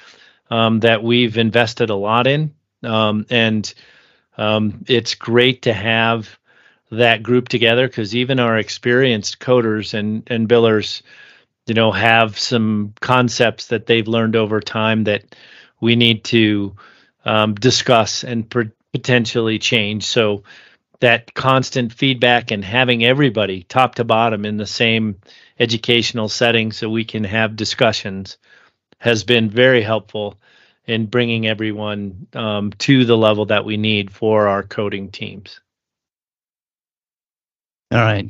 um, 0.51 0.81
that 0.81 1.03
we've 1.03 1.37
invested 1.39 1.91
a 1.91 1.95
lot 1.97 2.27
in. 2.27 2.55
Um, 2.83 3.27
and 3.31 3.73
um, 4.39 4.85
it's 4.89 5.15
great 5.15 5.63
to 5.63 5.73
have 5.73 6.39
that 6.91 7.23
group 7.23 7.49
together 7.49 7.87
because 7.87 8.17
even 8.17 8.41
our 8.41 8.59
experienced 8.59 9.39
coders 9.39 9.95
and 9.95 10.23
and 10.29 10.49
billers, 10.49 11.03
you 11.67 11.75
know, 11.75 11.93
have 11.93 12.39
some 12.39 12.95
concepts 13.01 13.69
that 13.69 13.87
they've 13.87 14.09
learned 14.09 14.37
over 14.37 14.61
time 14.61 15.05
that 15.05 15.37
we 15.81 15.95
need 15.97 16.25
to 16.25 16.75
um, 17.25 17.55
discuss 17.55 18.25
and 18.25 18.49
per- 18.49 18.73
potentially 18.93 19.59
change. 19.59 20.05
So 20.05 20.43
that 21.01 21.35
constant 21.35 21.93
feedback 21.93 22.51
and 22.51 22.65
having 22.65 23.05
everybody 23.05 23.63
top 23.63 23.97
to 23.97 24.05
bottom 24.05 24.45
in 24.45 24.57
the 24.57 24.67
same 24.67 25.17
educational 25.59 26.29
setting 26.29 26.73
so 26.73 26.89
we 26.89 27.05
can 27.05 27.25
have 27.25 27.57
discussions 27.57 28.39
has 28.99 29.25
been 29.25 29.49
very 29.51 29.83
helpful 29.83 30.39
in 30.87 31.07
bringing 31.07 31.47
everyone 31.47 32.27
um, 32.35 32.71
to 32.73 33.05
the 33.05 33.17
level 33.17 33.47
that 33.47 33.65
we 33.65 33.77
need 33.77 34.11
for 34.11 34.49
our 34.49 34.63
coding 34.63 35.11
teams. 35.11 35.61
All 37.93 37.99
right. 37.99 38.29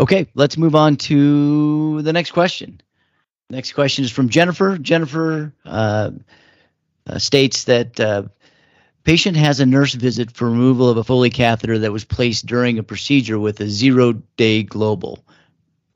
Okay, 0.00 0.26
let's 0.34 0.56
move 0.56 0.74
on 0.74 0.96
to 0.96 2.02
the 2.02 2.12
next 2.12 2.32
question. 2.32 2.80
Next 3.50 3.72
question 3.72 4.04
is 4.04 4.10
from 4.10 4.30
Jennifer. 4.30 4.78
Jennifer 4.78 5.52
uh, 5.64 6.10
uh, 7.06 7.18
states 7.18 7.64
that 7.64 8.00
uh, 8.00 8.24
Patient 9.04 9.36
has 9.36 9.58
a 9.58 9.66
nurse 9.66 9.94
visit 9.94 10.30
for 10.30 10.48
removal 10.48 10.88
of 10.88 10.96
a 10.96 11.02
Foley 11.02 11.30
catheter 11.30 11.78
that 11.80 11.92
was 11.92 12.04
placed 12.04 12.46
during 12.46 12.78
a 12.78 12.84
procedure 12.84 13.38
with 13.38 13.60
a 13.60 13.68
zero 13.68 14.12
day 14.36 14.62
global, 14.62 15.24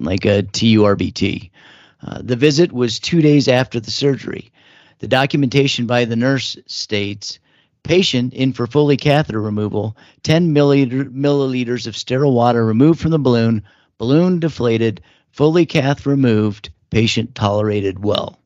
like 0.01 0.25
a 0.25 0.43
TURBT. 0.43 1.51
Uh, 2.03 2.21
the 2.23 2.35
visit 2.35 2.73
was 2.73 2.99
two 2.99 3.21
days 3.21 3.47
after 3.47 3.79
the 3.79 3.93
surgery. 3.93 4.51
The 4.99 5.09
documentation 5.09 5.87
by 5.87 6.05
the 6.05 6.17
nurse 6.17 6.57
states 6.67 7.39
patient 7.85 8.35
in 8.35 8.53
for 8.53 8.67
Foley 8.67 8.97
catheter 8.97 9.41
removal, 9.41 9.97
10 10.25 10.53
milliliter, 10.53 11.05
milliliters 11.09 11.87
of 11.87 11.97
sterile 11.97 12.33
water 12.33 12.67
removed 12.67 12.99
from 12.99 13.13
the 13.13 13.19
balloon, 13.19 13.63
balloon 13.99 14.41
deflated, 14.41 15.01
Foley 15.31 15.65
cath 15.65 16.07
removed, 16.07 16.71
patient 16.91 17.37
tolerated 17.37 18.03
well. 18.03 18.41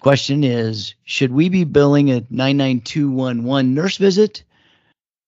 Question 0.00 0.44
is 0.44 0.94
Should 1.04 1.32
we 1.32 1.48
be 1.48 1.64
billing 1.64 2.10
a 2.10 2.24
99211 2.30 3.74
nurse 3.74 3.96
visit 3.96 4.44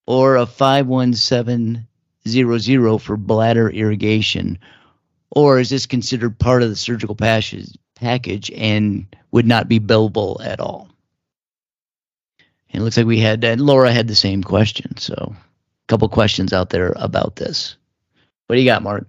or 0.07 0.37
a 0.37 0.47
51700 0.47 2.99
for 2.99 3.17
bladder 3.17 3.69
irrigation? 3.69 4.61
Or 5.31 5.59
is 5.59 5.71
this 5.71 5.87
considered 5.87 6.39
part 6.39 6.63
of 6.63 6.69
the 6.69 6.77
surgical 6.77 7.17
package 7.17 8.51
and 8.53 9.17
would 9.31 9.47
not 9.47 9.69
be 9.69 9.81
billable 9.81 10.45
at 10.45 10.61
all? 10.61 10.91
It 12.73 12.81
looks 12.81 12.97
like 12.97 13.07
we 13.07 13.19
had, 13.19 13.43
and 13.45 13.61
Laura 13.61 13.93
had 13.93 14.07
the 14.07 14.15
same 14.15 14.45
question. 14.45 14.97
So, 14.97 15.15
a 15.15 15.37
couple 15.89 16.09
questions 16.09 16.53
out 16.53 16.71
there 16.71 16.93
about 16.97 17.37
this. 17.37 17.77
What 18.47 18.57
do 18.57 18.63
you 18.63 18.69
got, 18.69 18.83
Mark? 18.83 19.07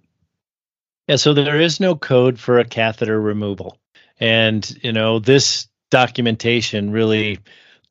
Yeah, 1.08 1.16
so 1.18 1.34
there 1.34 1.60
is 1.60 1.80
no 1.80 1.96
code 1.96 2.40
for 2.40 2.60
a 2.60 2.66
catheter 2.66 3.20
removal. 3.20 3.78
And, 4.22 4.78
you 4.84 4.94
know, 4.94 5.20
this 5.20 5.68
documentation 5.90 6.92
really 6.92 7.40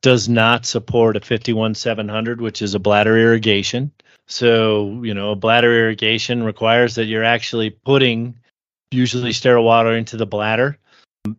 does 0.01 0.27
not 0.27 0.65
support 0.65 1.17
a 1.17 1.19
51700, 1.19 2.41
which 2.41 2.61
is 2.61 2.73
a 2.73 2.79
bladder 2.79 3.17
irrigation. 3.17 3.91
So, 4.25 5.01
you 5.03 5.13
know, 5.13 5.31
a 5.31 5.35
bladder 5.35 5.71
irrigation 5.71 6.43
requires 6.43 6.95
that 6.95 7.05
you're 7.05 7.23
actually 7.23 7.69
putting 7.69 8.39
usually 8.91 9.33
sterile 9.33 9.63
water 9.63 9.95
into 9.95 10.17
the 10.17 10.25
bladder 10.25 10.77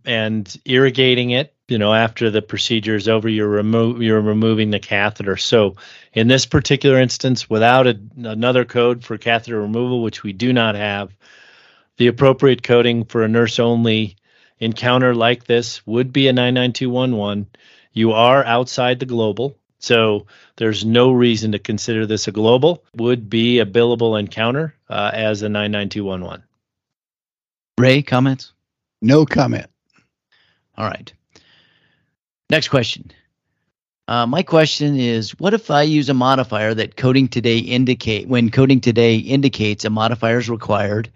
and 0.05 0.61
irrigating 0.65 1.31
it 1.31 1.55
you 1.69 1.77
know 1.77 1.93
after 1.93 2.31
the 2.31 2.41
procedure 2.41 2.95
is 2.95 3.09
over 3.09 3.29
you're 3.29 3.49
remo- 3.49 3.99
you're 3.99 4.21
removing 4.21 4.71
the 4.71 4.79
catheter 4.79 5.37
so 5.37 5.75
in 6.13 6.29
this 6.29 6.47
particular 6.47 7.01
instance 7.01 7.51
without 7.51 7.87
a, 7.87 7.99
another 8.19 8.65
code 8.65 9.05
for 9.05 9.19
catheter 9.19 9.61
removal 9.61 10.03
which 10.03 10.23
we 10.23 10.33
do 10.33 10.53
not 10.53 10.77
have 10.77 11.13
the 11.97 12.07
appropriate 12.07 12.63
coding 12.63 13.05
for 13.05 13.23
a 13.23 13.29
nurse 13.29 13.59
only 13.59 14.17
encounter 14.63 15.15
like 15.15 15.45
this 15.45 15.87
would 15.87 16.13
be 16.13 16.29
a 16.29 16.33
99211 16.33 17.49
you 17.93 18.13
are 18.13 18.45
outside 18.45 18.99
the 18.99 19.07
global 19.07 19.57
so 19.83 20.27
there's 20.57 20.85
no 20.85 21.11
reason 21.11 21.53
to 21.53 21.59
consider 21.59 22.07
this 22.07 22.29
a 22.29 22.33
global. 22.33 22.85
Would 22.95 23.29
be 23.29 23.59
a 23.59 23.67
billable 23.67 24.19
encounter 24.19 24.77
uh, 24.89 25.11
as 25.13 25.43
a 25.43 25.49
99211 25.49 26.45
ray 27.79 28.03
comments? 28.03 28.53
No 29.01 29.27
comment. 29.27 29.67
All 30.77 30.87
right. 30.87 31.13
Next 32.49 32.69
question. 32.69 33.11
Uh, 34.07 34.27
my 34.27 34.45
question 34.45 34.97
is, 34.97 35.33
what 35.41 35.53
if 35.53 35.71
I 35.71 35.83
use 35.83 36.09
a 36.09 36.15
modifier 36.15 36.75
that 36.75 36.97
coding 36.97 37.27
today 37.27 37.59
indicate 37.59 38.29
when 38.29 38.51
coding 38.51 38.81
today 38.81 39.17
indicates 39.17 39.85
a 39.85 39.91
modifier 39.91 40.39
is 40.39 40.49
required, 40.49 41.11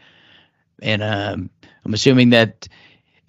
and 0.83 1.03
um, 1.03 1.51
I'm 1.85 1.95
assuming 1.95 2.31
that 2.31 2.69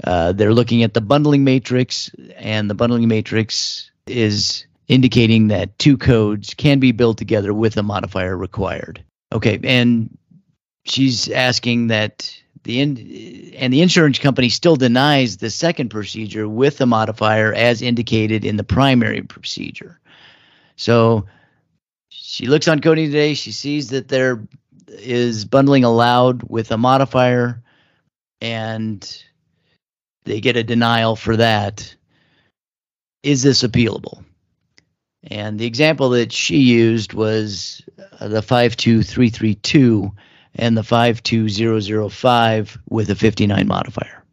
uh, 0.03 0.31
they're 0.31 0.53
looking 0.53 0.83
at 0.83 0.93
the 0.93 1.01
bundling 1.01 1.43
matrix, 1.43 2.11
and 2.35 2.69
the 2.69 2.75
bundling 2.75 3.07
matrix 3.07 3.91
is 4.05 4.65
indicating 4.87 5.49
that 5.49 5.77
two 5.77 5.97
codes 5.97 6.53
can 6.53 6.79
be 6.79 6.91
built 6.91 7.17
together 7.17 7.53
with 7.53 7.77
a 7.77 7.83
modifier 7.83 8.37
required. 8.37 9.03
Okay, 9.33 9.59
and 9.63 10.17
she's 10.85 11.29
asking 11.29 11.87
that 11.87 12.33
the 12.63 12.79
in, 12.79 13.53
and 13.57 13.73
the 13.73 13.81
insurance 13.81 14.19
company 14.19 14.49
still 14.49 14.75
denies 14.75 15.37
the 15.37 15.49
second 15.49 15.89
procedure 15.89 16.47
with 16.47 16.77
the 16.77 16.85
modifier 16.85 17.53
as 17.53 17.81
indicated 17.81 18.45
in 18.45 18.57
the 18.57 18.63
primary 18.63 19.21
procedure. 19.21 19.99
So 20.75 21.25
she 22.09 22.45
looks 22.45 22.67
on 22.67 22.81
coding 22.81 23.07
today. 23.07 23.33
She 23.33 23.51
sees 23.51 23.89
that 23.89 24.07
there 24.07 24.47
is 24.87 25.45
bundling 25.45 25.83
allowed 25.83 26.43
with 26.43 26.71
a 26.71 26.77
modifier, 26.77 27.61
and 28.41 29.23
they 30.27 30.41
get 30.41 30.57
a 30.57 30.63
denial 30.63 31.15
for 31.15 31.37
that. 31.37 31.95
Is 33.23 33.41
this 33.41 33.63
appealable? 33.63 34.23
And 35.23 35.57
the 35.57 35.65
example 35.65 36.09
that 36.11 36.31
she 36.31 36.57
used 36.57 37.13
was 37.13 37.81
the 38.19 38.41
52332 38.41 40.11
and 40.55 40.77
the 40.77 40.83
52005 40.83 42.77
with 42.89 43.09
a 43.09 43.15
59 43.15 43.67
modifier. 43.67 44.23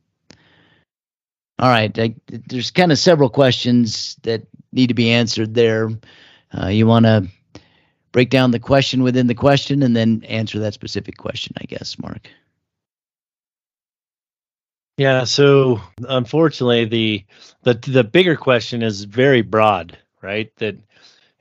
All 1.59 1.69
right, 1.69 1.97
I, 1.99 2.15
there's 2.49 2.71
kind 2.73 2.91
of 2.93 2.99
several 2.99 3.31
questions 3.31 4.17
that 4.23 4.47
need 4.73 4.89
to 4.89 4.95
be 4.95 5.11
answered 5.13 5.55
there. 5.55 5.91
Uh, 6.57 6.67
you 6.67 6.87
want 6.87 7.07
to 7.07 7.29
break 8.11 8.31
down 8.31 8.51
the 8.51 8.59
question 8.59 9.03
within 9.03 9.29
the 9.29 9.35
question 9.35 9.83
and 9.83 9.95
then 9.95 10.25
answer 10.25 10.59
that 10.61 10.75
specific 10.75 11.17
question, 11.17 11.55
I 11.61 11.65
guess, 11.65 11.99
Mark. 11.99 12.29
Yeah, 14.97 15.25
so 15.25 15.81
unfortunately 16.09 16.85
the 16.85 17.25
the 17.63 17.75
the 17.75 18.05
bigger 18.05 18.37
question 18.37 18.83
is 18.83 19.05
very 19.05 19.43
broad, 19.43 19.99
right? 20.23 20.55
That 20.59 20.77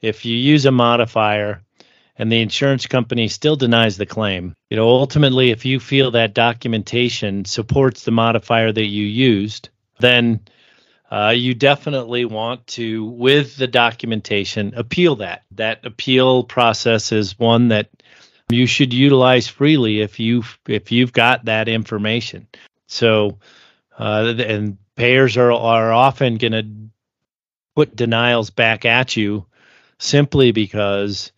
if 0.01 0.25
you 0.25 0.36
use 0.36 0.65
a 0.65 0.72
modifier 0.72 1.62
and 2.17 2.31
the 2.31 2.41
insurance 2.41 2.86
company 2.88 3.27
still 3.27 3.55
denies 3.55 3.98
the 3.98 4.05
claim. 4.05 4.55
You 4.69 4.77
know, 4.77 4.88
ultimately, 4.88 5.51
if 5.51 5.65
you 5.65 5.79
feel 5.79 6.12
that 6.12 6.33
documentation 6.33 7.45
supports 7.45 8.03
the 8.03 8.12
modifier 8.12 8.72
that 8.72 8.86
you 8.86 9.05
used, 9.05 9.69
then 10.00 10.41
uh, 11.12 11.33
you 11.36 11.53
definitely 11.53 12.25
want 12.25 12.65
to, 12.67 13.05
with 13.05 13.55
the 13.57 13.67
documentation, 13.67 14.74
appeal 14.75 15.17
that. 15.17 15.43
That 15.51 15.86
appeal 15.86 16.43
process 16.43 17.12
is 17.12 17.38
one 17.38 17.69
that 17.69 17.89
you 18.50 18.67
should 18.67 18.93
utilize 18.93 19.48
freely 19.48 20.01
if 20.01 20.19
you 20.19 20.43
if 20.67 20.91
you've 20.91 21.13
got 21.13 21.45
that 21.45 21.67
information. 21.67 22.48
So, 22.94 23.40
uh, 23.98 24.36
and 24.38 24.78
payers 24.96 25.36
are 25.38 25.52
are 25.52 25.92
often 25.92 26.38
going 26.38 26.52
to 26.54 26.66
put 27.76 27.96
denials 27.96 28.52
back 28.52 28.86
at 28.86 29.18
you 29.18 29.46
simply 29.98 30.52
because 30.52 31.32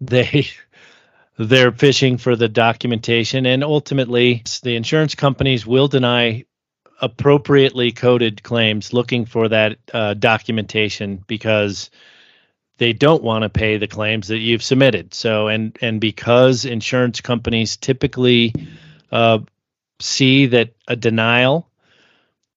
they 0.00 0.46
they're 1.38 1.72
fishing 1.72 2.18
for 2.18 2.36
the 2.36 2.48
documentation 2.48 3.44
and 3.46 3.62
ultimately 3.62 4.42
the 4.62 4.76
insurance 4.76 5.14
companies 5.14 5.66
will 5.66 5.88
deny 5.88 6.44
appropriately 7.02 7.92
coded 7.92 8.42
claims 8.42 8.92
looking 8.92 9.26
for 9.26 9.48
that 9.48 9.76
uh, 9.92 10.14
documentation 10.14 11.22
because 11.26 11.90
they 12.78 12.92
don't 12.92 13.22
want 13.22 13.42
to 13.42 13.48
pay 13.50 13.76
the 13.76 13.88
claims 13.88 14.28
that 14.28 14.38
you've 14.38 14.62
submitted. 14.62 15.14
So 15.14 15.48
and 15.48 15.76
and 15.82 16.00
because 16.00 16.64
insurance 16.64 17.20
companies 17.20 17.76
typically 17.76 18.54
uh, 19.10 19.40
see 20.00 20.46
that 20.46 20.74
a 20.88 20.96
denial 20.96 21.68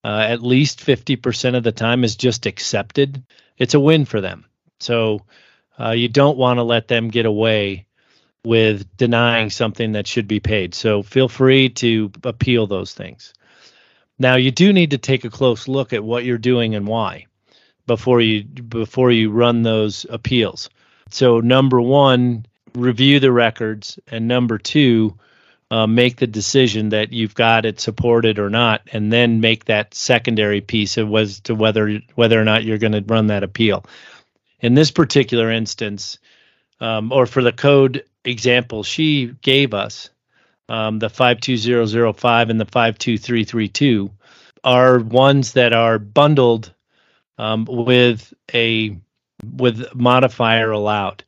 uh, 0.03 0.25
at 0.27 0.41
least 0.41 0.79
50% 0.79 1.57
of 1.57 1.63
the 1.63 1.71
time 1.71 2.03
is 2.03 2.15
just 2.15 2.45
accepted 2.45 3.23
it's 3.57 3.73
a 3.73 3.79
win 3.79 4.05
for 4.05 4.21
them 4.21 4.45
so 4.79 5.21
uh, 5.79 5.91
you 5.91 6.09
don't 6.09 6.37
want 6.37 6.57
to 6.57 6.63
let 6.63 6.87
them 6.87 7.09
get 7.09 7.25
away 7.25 7.85
with 8.43 8.97
denying 8.97 9.49
something 9.49 9.93
that 9.93 10.07
should 10.07 10.27
be 10.27 10.39
paid. 10.39 10.73
So 10.73 11.03
feel 11.03 11.27
free 11.27 11.69
to 11.69 12.11
appeal 12.23 12.67
those 12.67 12.93
things. 12.93 13.33
Now 14.17 14.35
you 14.35 14.51
do 14.51 14.73
need 14.73 14.91
to 14.91 14.97
take 14.97 15.23
a 15.25 15.29
close 15.29 15.67
look 15.67 15.93
at 15.93 16.03
what 16.03 16.25
you're 16.25 16.37
doing 16.37 16.75
and 16.75 16.87
why 16.87 17.27
before 17.85 18.21
you 18.21 18.43
before 18.43 19.11
you 19.11 19.31
run 19.31 19.63
those 19.63 20.05
appeals. 20.09 20.69
So 21.09 21.39
number 21.39 21.81
one, 21.81 22.45
review 22.75 23.19
the 23.19 23.31
records, 23.31 23.97
and 24.07 24.27
number 24.27 24.57
two, 24.57 25.17
uh, 25.71 25.87
make 25.87 26.17
the 26.17 26.27
decision 26.27 26.89
that 26.89 27.13
you've 27.13 27.35
got 27.35 27.65
it 27.65 27.79
supported 27.79 28.39
or 28.39 28.49
not, 28.49 28.81
and 28.91 29.13
then 29.13 29.41
make 29.41 29.65
that 29.65 29.93
secondary 29.93 30.61
piece 30.61 30.97
of 30.97 31.07
was 31.07 31.41
to 31.41 31.53
whether 31.55 31.99
whether 32.15 32.39
or 32.39 32.45
not 32.45 32.63
you're 32.63 32.77
going 32.77 32.93
to 32.93 33.03
run 33.13 33.27
that 33.27 33.43
appeal 33.43 33.85
in 34.59 34.73
this 34.73 34.91
particular 34.91 35.51
instance, 35.51 36.19
um, 36.79 37.11
or 37.11 37.25
for 37.25 37.41
the 37.41 37.51
code 37.51 38.03
example 38.25 38.83
she 38.83 39.27
gave 39.41 39.73
us, 39.73 40.09
um, 40.67 40.99
the 40.99 41.09
52005 41.09 42.49
and 42.49 42.59
the 42.59 42.65
52332 42.65 44.11
are 44.63 44.99
ones 44.99 45.53
that 45.53 45.73
are 45.73 45.97
bundled 45.97 46.73
um, 47.37 47.65
with 47.65 48.33
a 48.53 48.97
with 49.55 49.95
modifier 49.95 50.71
allowed. 50.71 51.23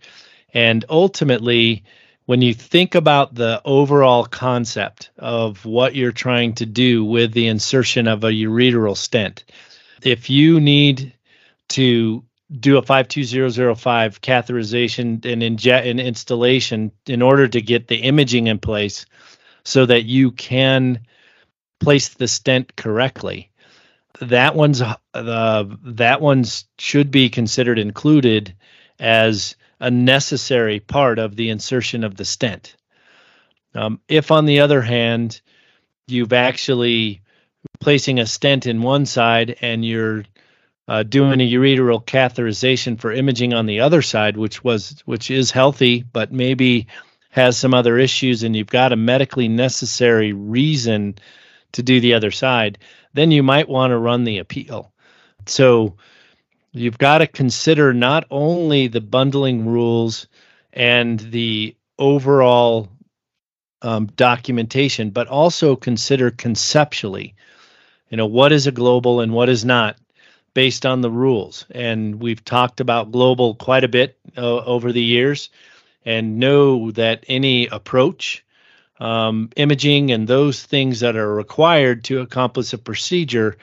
And 0.54 0.84
ultimately, 0.90 1.86
when 2.32 2.42
you 2.42 2.54
think 2.54 2.96
about 2.96 3.36
the 3.36 3.62
overall 3.66 4.24
concept 4.24 5.10
of 5.18 5.66
what 5.66 5.96
you're 5.96 6.14
trying 6.14 6.54
to 6.54 6.66
do 6.66 7.04
with 7.04 7.34
the 7.34 7.48
insertion 7.48 8.08
of 8.08 8.24
a 8.24 8.32
ureteral 8.32 8.96
stent, 8.96 9.44
if 10.02 10.30
you 10.30 10.62
need 10.62 11.14
to 11.68 12.24
do 12.58 12.78
a 12.78 12.82
52005 12.82 14.22
catheterization 14.22 15.26
and 15.26 15.44
inject 15.44 15.86
and 15.86 16.00
instillation 16.00 16.94
in 17.06 17.22
order 17.22 17.50
to 17.50 17.62
get 17.62 17.90
the 17.90 17.98
imaging 17.98 18.48
in 18.48 18.60
place 18.60 19.06
so 19.66 19.86
that 19.86 20.06
you 20.06 20.32
can 20.32 21.02
place 21.82 22.08
the 22.14 22.30
stent 22.30 22.78
correctly 22.78 23.52
that 24.22 24.56
one's 24.56 24.82
uh, 24.82 25.66
that 25.84 26.22
one's 26.22 26.64
should 26.80 27.12
be 27.12 27.30
considered 27.30 27.78
included 27.78 28.56
as 29.00 29.58
a 29.82 29.92
necessary 29.92 30.80
part 30.80 31.20
of 31.20 31.36
the 31.36 31.50
insertion 31.50 32.06
of 32.06 32.16
the 32.16 32.26
stent 32.26 32.78
um, 33.76 34.00
if 34.08 34.32
on 34.32 34.46
the 34.46 34.62
other 34.62 34.82
hand 34.82 35.42
you've 36.08 36.34
actually 36.34 37.22
placing 37.80 38.20
a 38.20 38.26
stent 38.26 38.66
in 38.66 38.82
one 38.82 39.06
side 39.06 39.58
and 39.62 39.84
you're 39.84 40.24
uh, 40.88 41.04
doing 41.04 41.40
a 41.40 41.50
ureteral 41.50 42.04
catheterization 42.04 43.00
for 43.00 43.12
imaging 43.12 43.54
on 43.54 43.66
the 43.66 43.80
other 43.80 44.02
side, 44.02 44.36
which 44.38 44.64
was 44.64 45.02
which 45.06 45.32
is 45.32 45.52
healthy, 45.52 46.04
but 46.04 46.32
maybe 46.32 46.88
has 47.30 47.58
some 47.58 47.74
other 47.74 47.98
issues, 47.98 48.44
and 48.44 48.56
you've 48.56 48.68
got 48.68 48.92
a 48.92 48.98
medically 48.98 49.48
necessary 49.48 50.34
reason 50.34 51.16
to 51.72 51.84
do 51.84 52.02
the 52.02 52.14
other 52.14 52.32
side, 52.32 52.78
then 53.14 53.32
you 53.32 53.42
might 53.42 53.70
want 53.70 53.92
to 53.92 53.98
run 53.98 54.26
the 54.26 54.40
appeal. 54.40 54.92
So 55.46 55.96
you've 56.74 56.98
got 56.98 57.20
to 57.20 57.28
consider 57.28 57.94
not 57.94 58.26
only 58.32 58.88
the 58.88 59.02
bundling 59.02 59.66
rules 59.66 60.28
and 60.74 61.20
the 61.20 61.76
overall 62.00 62.90
um, 63.82 64.08
documentation, 64.16 65.10
but 65.10 65.28
also 65.28 65.76
consider 65.76 66.32
conceptually, 66.32 67.36
you 68.10 68.18
know, 68.18 68.28
what 68.28 68.52
is 68.52 68.68
a 68.68 68.72
global 68.72 69.22
and 69.22 69.34
what 69.34 69.50
is 69.50 69.66
not 69.66 69.98
based 70.54 70.86
on 70.86 71.02
the 71.02 71.12
rules. 71.12 71.66
And 71.72 72.22
we've 72.22 72.44
talked 72.44 72.80
about 72.80 73.12
global 73.12 73.56
quite 73.56 73.84
a 73.84 73.90
bit 73.90 74.18
uh, 74.38 74.42
over 74.42 74.92
the 74.92 75.02
years 75.02 75.50
and 76.06 76.40
know 76.40 76.92
that 76.92 77.24
any 77.28 77.68
approach, 77.68 78.44
um, 79.00 79.50
imaging, 79.56 80.12
and 80.12 80.28
those 80.28 80.64
things 80.64 81.02
that 81.02 81.16
are 81.16 81.34
required 81.34 82.04
to 82.06 82.22
accomplish 82.22 82.74
a 82.74 82.78
procedure 82.78 83.58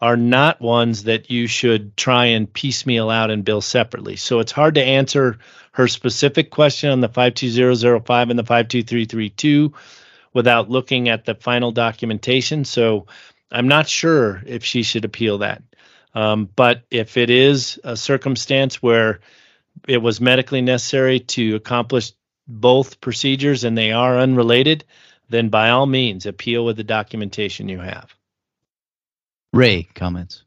are 0.00 0.16
not 0.16 0.60
ones 0.60 1.04
that 1.04 1.30
you 1.30 1.46
should 1.46 1.96
try 1.96 2.26
and 2.26 2.52
piecemeal 2.52 3.08
out 3.08 3.30
and 3.30 3.44
bill 3.44 3.60
separately. 3.60 4.16
So 4.16 4.40
it's 4.40 4.52
hard 4.52 4.74
to 4.74 4.84
answer 4.84 5.38
her 5.72 5.88
specific 5.88 6.50
question 6.50 6.90
on 6.90 7.00
the 7.00 7.08
52005 7.08 8.30
and 8.30 8.38
the 8.38 8.44
52332 8.44 9.72
without 10.34 10.70
looking 10.70 11.08
at 11.08 11.24
the 11.24 11.34
final 11.34 11.72
documentation. 11.72 12.64
So 12.64 13.06
I'm 13.50 13.68
not 13.68 13.88
sure 13.88 14.42
if 14.46 14.64
she 14.64 14.82
should 14.82 15.04
appeal 15.04 15.38
that. 15.38 15.62
Um, 16.14 16.48
but 16.56 16.82
if 16.90 17.16
it 17.16 17.30
is 17.30 17.78
a 17.84 17.96
circumstance 17.96 18.82
where 18.82 19.20
it 19.86 19.98
was 19.98 20.20
medically 20.20 20.62
necessary 20.62 21.20
to 21.20 21.56
accomplish 21.56 22.12
both 22.48 23.00
procedures 23.00 23.64
and 23.64 23.76
they 23.76 23.92
are 23.92 24.18
unrelated, 24.18 24.84
then 25.28 25.48
by 25.50 25.70
all 25.70 25.86
means 25.86 26.24
appeal 26.24 26.64
with 26.64 26.76
the 26.76 26.84
documentation 26.84 27.68
you 27.68 27.80
have. 27.80 28.15
Ray, 29.56 29.84
comments. 29.94 30.44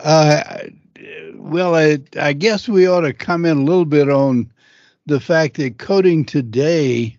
Uh, 0.00 0.42
well, 1.36 1.76
I, 1.76 1.98
I 2.20 2.32
guess 2.32 2.68
we 2.68 2.88
ought 2.88 3.02
to 3.02 3.12
comment 3.12 3.60
a 3.60 3.62
little 3.62 3.84
bit 3.84 4.10
on 4.10 4.50
the 5.06 5.20
fact 5.20 5.58
that 5.58 5.78
coding 5.78 6.24
today, 6.24 7.16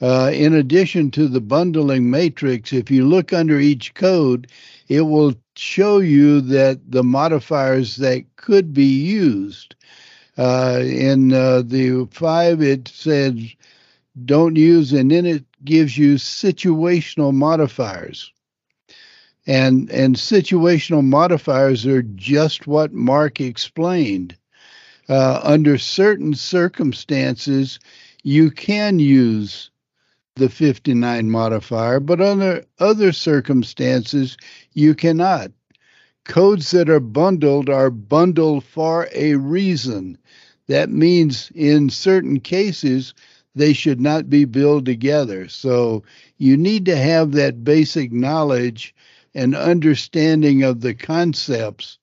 uh, 0.00 0.30
in 0.32 0.54
addition 0.54 1.10
to 1.12 1.26
the 1.26 1.40
bundling 1.40 2.10
matrix, 2.10 2.72
if 2.72 2.92
you 2.92 3.04
look 3.04 3.32
under 3.32 3.58
each 3.58 3.94
code, 3.94 4.46
it 4.86 5.00
will 5.00 5.34
show 5.56 5.98
you 5.98 6.40
that 6.42 6.92
the 6.92 7.02
modifiers 7.02 7.96
that 7.96 8.24
could 8.36 8.72
be 8.72 8.84
used. 8.84 9.74
Uh, 10.38 10.80
in 10.84 11.32
uh, 11.32 11.62
the 11.64 12.06
five, 12.12 12.62
it 12.62 12.86
says 12.86 13.34
don't 14.24 14.54
use, 14.54 14.92
and 14.92 15.10
then 15.10 15.26
it 15.26 15.44
gives 15.64 15.98
you 15.98 16.14
situational 16.14 17.32
modifiers. 17.32 18.32
And, 19.46 19.90
and 19.90 20.16
situational 20.16 21.04
modifiers 21.04 21.86
are 21.86 22.02
just 22.02 22.66
what 22.66 22.92
Mark 22.92 23.40
explained. 23.40 24.36
Uh, 25.08 25.40
under 25.42 25.76
certain 25.76 26.34
circumstances, 26.34 27.78
you 28.22 28.50
can 28.50 28.98
use 28.98 29.70
the 30.36 30.48
59 30.48 31.30
modifier, 31.30 32.00
but 32.00 32.20
under 32.20 32.64
other 32.78 33.12
circumstances, 33.12 34.36
you 34.72 34.94
cannot. 34.94 35.52
Codes 36.24 36.70
that 36.70 36.88
are 36.88 37.00
bundled 37.00 37.68
are 37.68 37.90
bundled 37.90 38.64
for 38.64 39.08
a 39.14 39.34
reason. 39.34 40.18
That 40.68 40.90
means 40.90 41.52
in 41.54 41.90
certain 41.90 42.40
cases, 42.40 43.12
they 43.54 43.72
should 43.74 44.00
not 44.00 44.30
be 44.30 44.44
billed 44.44 44.86
together. 44.86 45.48
So 45.48 46.02
you 46.38 46.56
need 46.56 46.86
to 46.86 46.96
have 46.96 47.32
that 47.32 47.62
basic 47.62 48.10
knowledge 48.10 48.94
and 49.34 49.54
understanding 49.54 50.62
of 50.62 50.80
the 50.80 50.94
concepts 50.94 51.98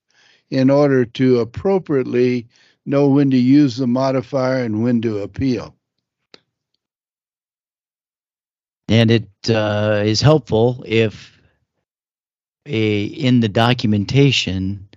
in 0.49 0.69
order 0.69 1.05
to 1.05 1.39
appropriately 1.39 2.47
know 2.85 3.07
when 3.07 3.31
to 3.31 3.37
use 3.37 3.77
the 3.77 3.87
modifier 3.87 4.63
and 4.63 4.83
when 4.83 5.01
to 5.01 5.19
appeal. 5.19 5.75
And 8.89 9.09
it 9.09 9.29
uh, 9.49 10.03
is 10.05 10.19
helpful 10.19 10.83
if 10.85 11.39
a, 12.65 13.03
in 13.03 13.39
the 13.39 13.47
documentation, 13.47 14.89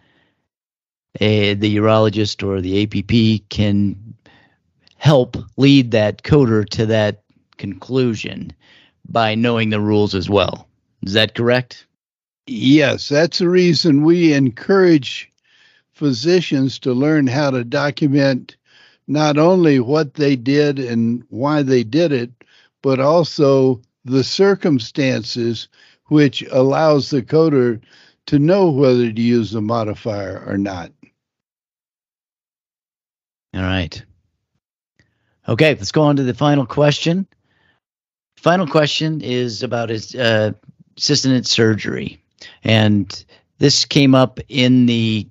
a, 1.21 1.55
the 1.55 1.77
urologist 1.77 2.47
or 2.47 2.61
the 2.61 2.83
APP 2.83 3.49
can 3.49 4.17
help 4.97 5.37
lead 5.57 5.93
that 5.93 6.23
coder 6.25 6.69
to 6.71 6.87
that 6.87 7.23
conclusion 7.57 8.53
by 9.09 9.35
knowing 9.37 9.71
the 9.71 9.81
rules 9.81 10.15
as 10.15 10.29
well. 10.29 10.69
Is 11.03 11.13
that 11.13 11.35
correct? 11.35 11.87
Yes, 12.47 13.09
that's 13.09 13.39
the 13.39 13.49
reason 13.49 14.05
we 14.05 14.33
encourage 14.33 15.31
physicians 15.93 16.79
to 16.81 16.93
learn 16.93 17.27
how 17.27 17.51
to 17.51 17.65
document 17.65 18.57
not 19.07 19.39
only 19.39 19.81
what 19.81 20.15
they 20.15 20.37
did 20.37 20.79
and 20.79 21.25
why 21.29 21.63
they 21.63 21.85
did 21.85 22.13
it, 22.13 22.31
but 22.83 23.01
also 23.01 23.81
the 24.05 24.25
circumstances 24.25 25.69
which 26.07 26.43
allows 26.51 27.11
the 27.11 27.23
coder 27.23 27.81
to 28.27 28.39
know 28.39 28.71
whether 28.71 29.11
to 29.11 29.23
use 29.23 29.51
the 29.53 29.61
modifier 29.61 30.43
or 30.47 30.59
not. 30.59 30.93
All 33.55 33.63
right. 33.63 34.03
Okay, 35.49 35.75
let's 35.75 35.93
go 35.93 36.03
on 36.03 36.17
to 36.17 36.23
the 36.23 36.35
final 36.35 36.67
question. 36.67 37.27
Final 38.39 38.67
question 38.67 39.21
is 39.21 39.63
about 39.63 39.91
his 39.91 40.15
uh, 40.15 40.53
assistant 40.99 41.47
surgery, 41.47 42.21
and 42.63 43.25
this 43.59 43.85
came 43.85 44.15
up 44.15 44.41
in 44.49 44.87
the 44.87 45.29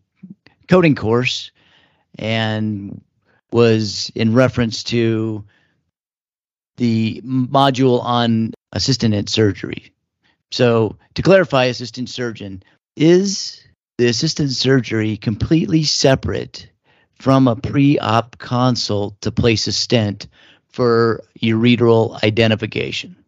coding 0.67 0.95
course 0.95 1.51
and 2.17 3.01
was 3.51 4.11
in 4.15 4.33
reference 4.33 4.83
to 4.83 5.43
the 6.77 7.21
module 7.23 8.03
on 8.03 8.53
assistant 8.71 9.29
surgery. 9.29 9.93
So, 10.51 10.97
to 11.15 11.21
clarify, 11.21 11.65
assistant 11.65 12.09
surgeon, 12.09 12.63
is 12.95 13.61
the 13.97 14.07
assistant 14.07 14.51
surgery 14.51 15.17
completely 15.17 15.83
separate 15.83 16.69
from 17.19 17.47
a 17.47 17.55
pre 17.55 17.97
op 17.99 18.37
consult 18.37 19.19
to 19.21 19.31
place 19.31 19.67
a 19.67 19.71
stent 19.71 20.27
for 20.69 21.23
ureteral 21.41 22.21
identification? 22.23 23.22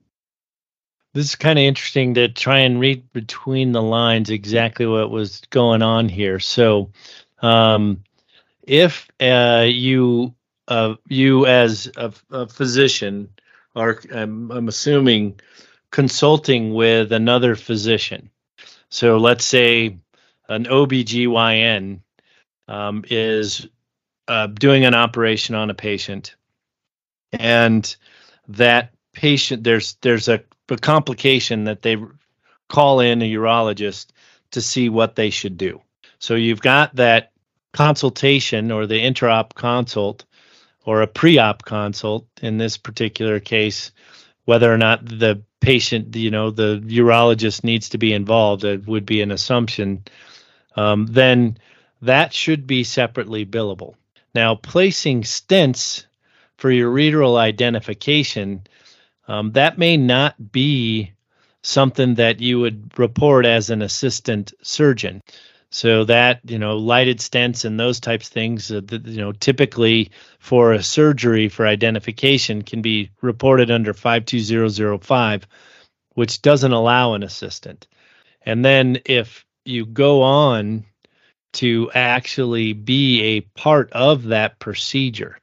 This 1.16 1.30
is 1.30 1.36
kind 1.36 1.58
of 1.58 1.64
interesting 1.64 2.16
to 2.16 2.28
try 2.28 2.60
and 2.60 2.78
read 2.78 3.14
between 3.14 3.72
the 3.72 3.82
lines 3.82 4.30
exactly 4.30 4.86
what 4.86 5.10
was 5.10 5.42
going 5.50 5.82
on 5.82 6.10
here. 6.10 6.42
So, 6.42 6.92
um, 7.42 8.04
if 8.64 9.10
uh, 9.22 9.64
you 9.66 10.36
uh, 10.68 10.96
you 11.08 11.46
as 11.46 11.90
a, 11.96 12.12
a 12.32 12.48
physician 12.50 13.30
are, 13.78 14.02
I'm, 14.14 14.52
I'm 14.52 14.68
assuming, 14.68 15.40
consulting 15.90 16.74
with 16.74 17.14
another 17.14 17.56
physician. 17.56 18.30
So 18.90 19.16
let's 19.16 19.46
say 19.46 19.98
an 20.50 20.66
OBGYN 20.66 22.02
um, 22.68 23.06
is 23.10 23.66
uh, 24.28 24.48
doing 24.48 24.84
an 24.84 24.96
operation 24.96 25.56
on 25.56 25.70
a 25.70 25.76
patient, 25.76 26.36
and 27.32 27.96
that 28.50 28.92
patient 29.14 29.64
there's 29.64 29.96
there's 30.02 30.28
a, 30.28 30.44
a 30.70 30.78
complication 30.78 31.66
that 31.66 31.82
they 31.82 31.98
call 32.70 33.00
in 33.00 33.22
a 33.22 33.32
urologist 33.32 34.08
to 34.52 34.62
see 34.62 34.90
what 34.90 35.16
they 35.16 35.30
should 35.30 35.58
do. 35.58 35.82
So 36.20 36.36
you've 36.36 36.62
got 36.62 36.96
that 36.96 37.32
consultation 37.74 38.72
or 38.72 38.88
the 38.88 39.02
intra-op 39.02 39.54
consult 39.54 40.26
or 40.86 41.02
a 41.02 41.08
pre-op 41.08 41.66
consult 41.66 42.26
in 42.42 42.58
this 42.58 42.78
particular 42.78 43.40
case 43.40 43.92
whether 44.46 44.72
or 44.72 44.78
not 44.78 45.06
the 45.06 45.42
patient 45.60 46.16
you 46.16 46.32
know 46.32 46.52
the 46.52 46.80
urologist 46.86 47.66
needs 47.66 47.90
to 47.90 47.98
be 47.98 48.14
involved 48.14 48.64
it 48.64 48.88
would 48.88 49.06
be 49.06 49.22
an 49.22 49.32
assumption 49.32 50.06
um, 50.78 51.06
then 51.08 51.58
that 52.02 52.34
should 52.34 52.68
be 52.68 52.84
separately 52.84 53.46
billable. 53.46 53.96
Now, 54.34 54.56
placing 54.56 55.24
stents 55.24 56.06
for 56.58 56.70
ureteral 56.70 57.38
identification, 57.38 58.64
um, 59.28 59.52
that 59.54 59.78
may 59.78 59.98
not 59.98 60.52
be 60.52 61.12
something 61.62 62.16
that 62.16 62.40
you 62.40 62.60
would 62.60 62.98
report 62.98 63.46
as 63.46 63.70
an 63.70 63.82
assistant 63.82 64.54
surgeon. 64.62 65.22
So 65.72 66.06
that 66.06 66.40
you 66.46 66.58
know, 66.58 66.78
lighted 66.78 67.18
stents 67.18 67.66
and 67.66 67.78
those 67.78 68.00
types 68.00 68.28
of 68.28 68.34
things, 68.34 68.72
uh, 68.72 68.82
that, 68.86 69.06
you 69.08 69.20
know, 69.20 69.34
typically 69.34 70.12
for 70.40 70.72
a 70.72 70.82
surgery 70.82 71.50
for 71.50 71.68
identification 71.68 72.62
can 72.62 72.82
be 72.82 73.10
reported 73.22 73.70
under 73.72 73.94
52005, 73.94 75.48
which 76.14 76.42
doesn't 76.42 76.72
allow 76.72 77.14
an 77.14 77.24
assistant. 77.24 77.88
And 78.46 78.64
then 78.64 79.00
if 79.06 79.46
you 79.66 79.86
go 79.86 80.22
on 80.22 80.86
to 81.54 81.92
actually 81.94 82.74
be 82.74 83.22
a 83.22 83.42
part 83.42 83.92
of 83.92 84.26
that 84.26 84.60
procedure, 84.60 85.38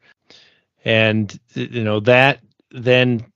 and 0.85 1.39
you 1.55 1.85
know 1.85 2.01
that 2.01 2.41
then 2.71 3.32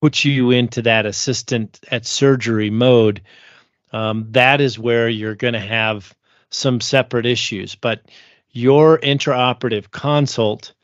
puts 0.00 0.24
you 0.24 0.50
into 0.50 0.82
that 0.82 1.06
assistant 1.06 1.80
at 1.90 2.06
surgery 2.06 2.70
mode 2.70 3.22
um, 3.92 4.26
that 4.30 4.60
is 4.60 4.78
where 4.78 5.08
you're 5.08 5.34
going 5.34 5.54
to 5.54 5.60
have 5.60 6.14
some 6.50 6.80
separate 6.80 7.26
issues. 7.26 7.74
But 7.74 8.02
your 8.50 8.98
intraoperative 8.98 9.90
consult 9.90 10.74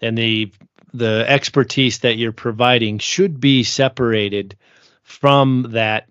and 0.00 0.16
the 0.16 0.52
the 0.94 1.24
expertise 1.26 2.00
that 2.00 2.18
you're 2.18 2.32
providing 2.32 2.98
should 2.98 3.40
be 3.40 3.64
separated 3.64 4.56
from 5.02 5.68
that 5.70 6.08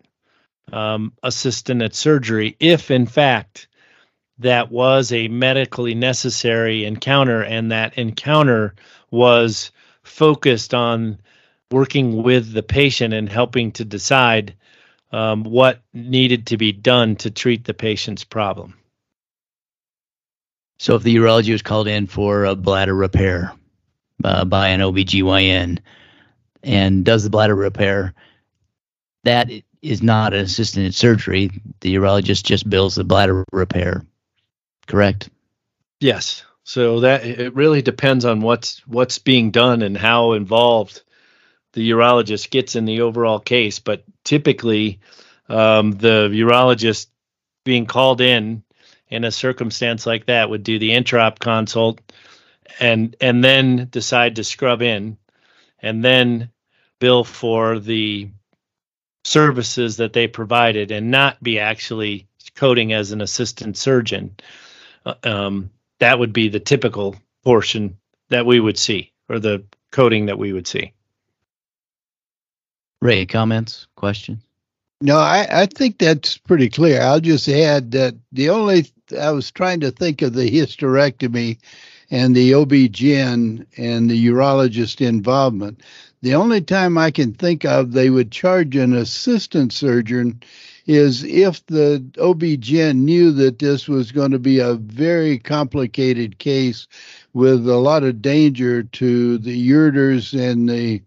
um, 0.73 1.13
assistant 1.21 1.83
at 1.83 1.93
surgery 1.93 2.55
if 2.59 2.89
in 2.89 3.05
fact 3.05 3.67
that 4.39 4.71
was 4.71 5.11
a 5.11 5.27
medically 5.27 5.93
necessary 5.93 6.83
encounter 6.83 7.43
and 7.43 7.71
that 7.71 7.95
encounter 7.97 8.73
was 9.11 9.71
focused 10.01 10.73
on 10.73 11.19
working 11.71 12.21
with 12.23 12.51
the 12.51 12.63
patient 12.63 13.13
and 13.13 13.29
helping 13.29 13.71
to 13.73 13.85
decide 13.85 14.55
um, 15.11 15.43
what 15.43 15.81
needed 15.93 16.47
to 16.47 16.57
be 16.57 16.71
done 16.71 17.15
to 17.17 17.31
treat 17.31 17.65
the 17.65 17.73
patient's 17.73 18.23
problem. 18.23 18.77
So 20.79 20.95
if 20.95 21.03
the 21.03 21.15
urology 21.15 21.51
was 21.51 21.61
called 21.61 21.87
in 21.87 22.07
for 22.07 22.45
a 22.45 22.55
bladder 22.55 22.95
repair 22.95 23.53
uh, 24.23 24.45
by 24.45 24.69
an 24.69 24.79
OBGYN 24.79 25.79
and 26.63 27.05
does 27.05 27.23
the 27.23 27.29
bladder 27.29 27.55
repair, 27.55 28.13
that 29.23 29.49
is 29.81 30.01
not 30.01 30.33
an 30.33 30.39
assisted 30.39 30.93
surgery. 30.95 31.51
The 31.81 31.95
urologist 31.95 32.43
just 32.43 32.69
bills 32.69 32.95
the 32.95 33.03
bladder 33.03 33.45
repair. 33.51 34.03
Correct? 34.87 35.29
Yes. 35.99 36.43
So 36.63 37.01
that 37.01 37.25
it 37.25 37.55
really 37.55 37.81
depends 37.81 38.25
on 38.25 38.41
what's 38.41 38.85
what's 38.87 39.17
being 39.17 39.51
done 39.51 39.81
and 39.81 39.97
how 39.97 40.33
involved 40.33 41.01
the 41.73 41.91
urologist 41.91 42.49
gets 42.49 42.75
in 42.75 42.85
the 42.85 43.01
overall 43.01 43.39
case, 43.39 43.79
but 43.79 44.03
typically 44.23 44.99
um, 45.49 45.91
the 45.91 46.29
urologist 46.29 47.07
being 47.63 47.85
called 47.85 48.21
in 48.21 48.63
in 49.09 49.23
a 49.23 49.31
circumstance 49.31 50.05
like 50.05 50.25
that 50.25 50.49
would 50.49 50.63
do 50.63 50.79
the 50.79 50.91
interop 50.91 51.39
consult 51.39 51.99
and 52.79 53.15
and 53.19 53.43
then 53.43 53.87
decide 53.91 54.35
to 54.35 54.43
scrub 54.43 54.81
in 54.81 55.17
and 55.79 56.03
then 56.03 56.49
bill 56.99 57.23
for 57.23 57.79
the 57.79 58.29
services 59.23 59.97
that 59.97 60.13
they 60.13 60.27
provided 60.27 60.91
and 60.91 61.11
not 61.11 61.41
be 61.43 61.59
actually 61.59 62.27
coding 62.55 62.93
as 62.93 63.11
an 63.11 63.21
assistant 63.21 63.77
surgeon. 63.77 64.35
Uh, 65.05 65.13
um, 65.23 65.69
that 65.99 66.17
would 66.17 66.33
be 66.33 66.49
the 66.49 66.59
typical 66.59 67.15
portion 67.43 67.97
that 68.29 68.45
we 68.45 68.59
would 68.59 68.77
see 68.77 69.11
or 69.29 69.39
the 69.39 69.63
coding 69.91 70.27
that 70.27 70.37
we 70.37 70.53
would 70.53 70.67
see 70.67 70.93
Ray, 73.01 73.25
comments, 73.25 73.87
questions? 73.95 74.43
No, 75.01 75.17
I, 75.17 75.47
I 75.49 75.65
think 75.65 75.97
that's 75.97 76.37
pretty 76.37 76.69
clear. 76.69 77.01
I'll 77.01 77.19
just 77.19 77.49
add 77.49 77.91
that 77.91 78.15
the 78.31 78.49
only 78.49 78.85
I 79.19 79.31
was 79.31 79.49
trying 79.49 79.79
to 79.79 79.91
think 79.91 80.21
of 80.21 80.33
the 80.33 80.49
hysterectomy 80.49 81.57
and 82.11 82.35
the 82.35 82.53
OB-GYN 82.53 83.65
and 83.77 84.09
the 84.09 84.27
urologist 84.27 85.05
involvement. 85.05 85.81
The 86.21 86.35
only 86.35 86.61
time 86.61 86.97
I 86.99 87.09
can 87.09 87.33
think 87.33 87.65
of 87.65 87.93
they 87.93 88.11
would 88.11 88.31
charge 88.31 88.75
an 88.75 88.93
assistant 88.93 89.73
surgeon 89.73 90.43
is 90.85 91.23
if 91.23 91.65
the 91.65 92.03
OB-GYN 92.19 92.97
knew 92.97 93.31
that 93.31 93.57
this 93.57 93.87
was 93.87 94.11
going 94.11 94.31
to 94.31 94.39
be 94.39 94.59
a 94.59 94.75
very 94.75 95.39
complicated 95.39 96.37
case 96.37 96.87
with 97.33 97.67
a 97.67 97.77
lot 97.77 98.03
of 98.03 98.21
danger 98.21 98.83
to 98.83 99.37
the 99.39 99.69
ureters 99.69 100.39
and 100.39 100.69
the 100.69 101.01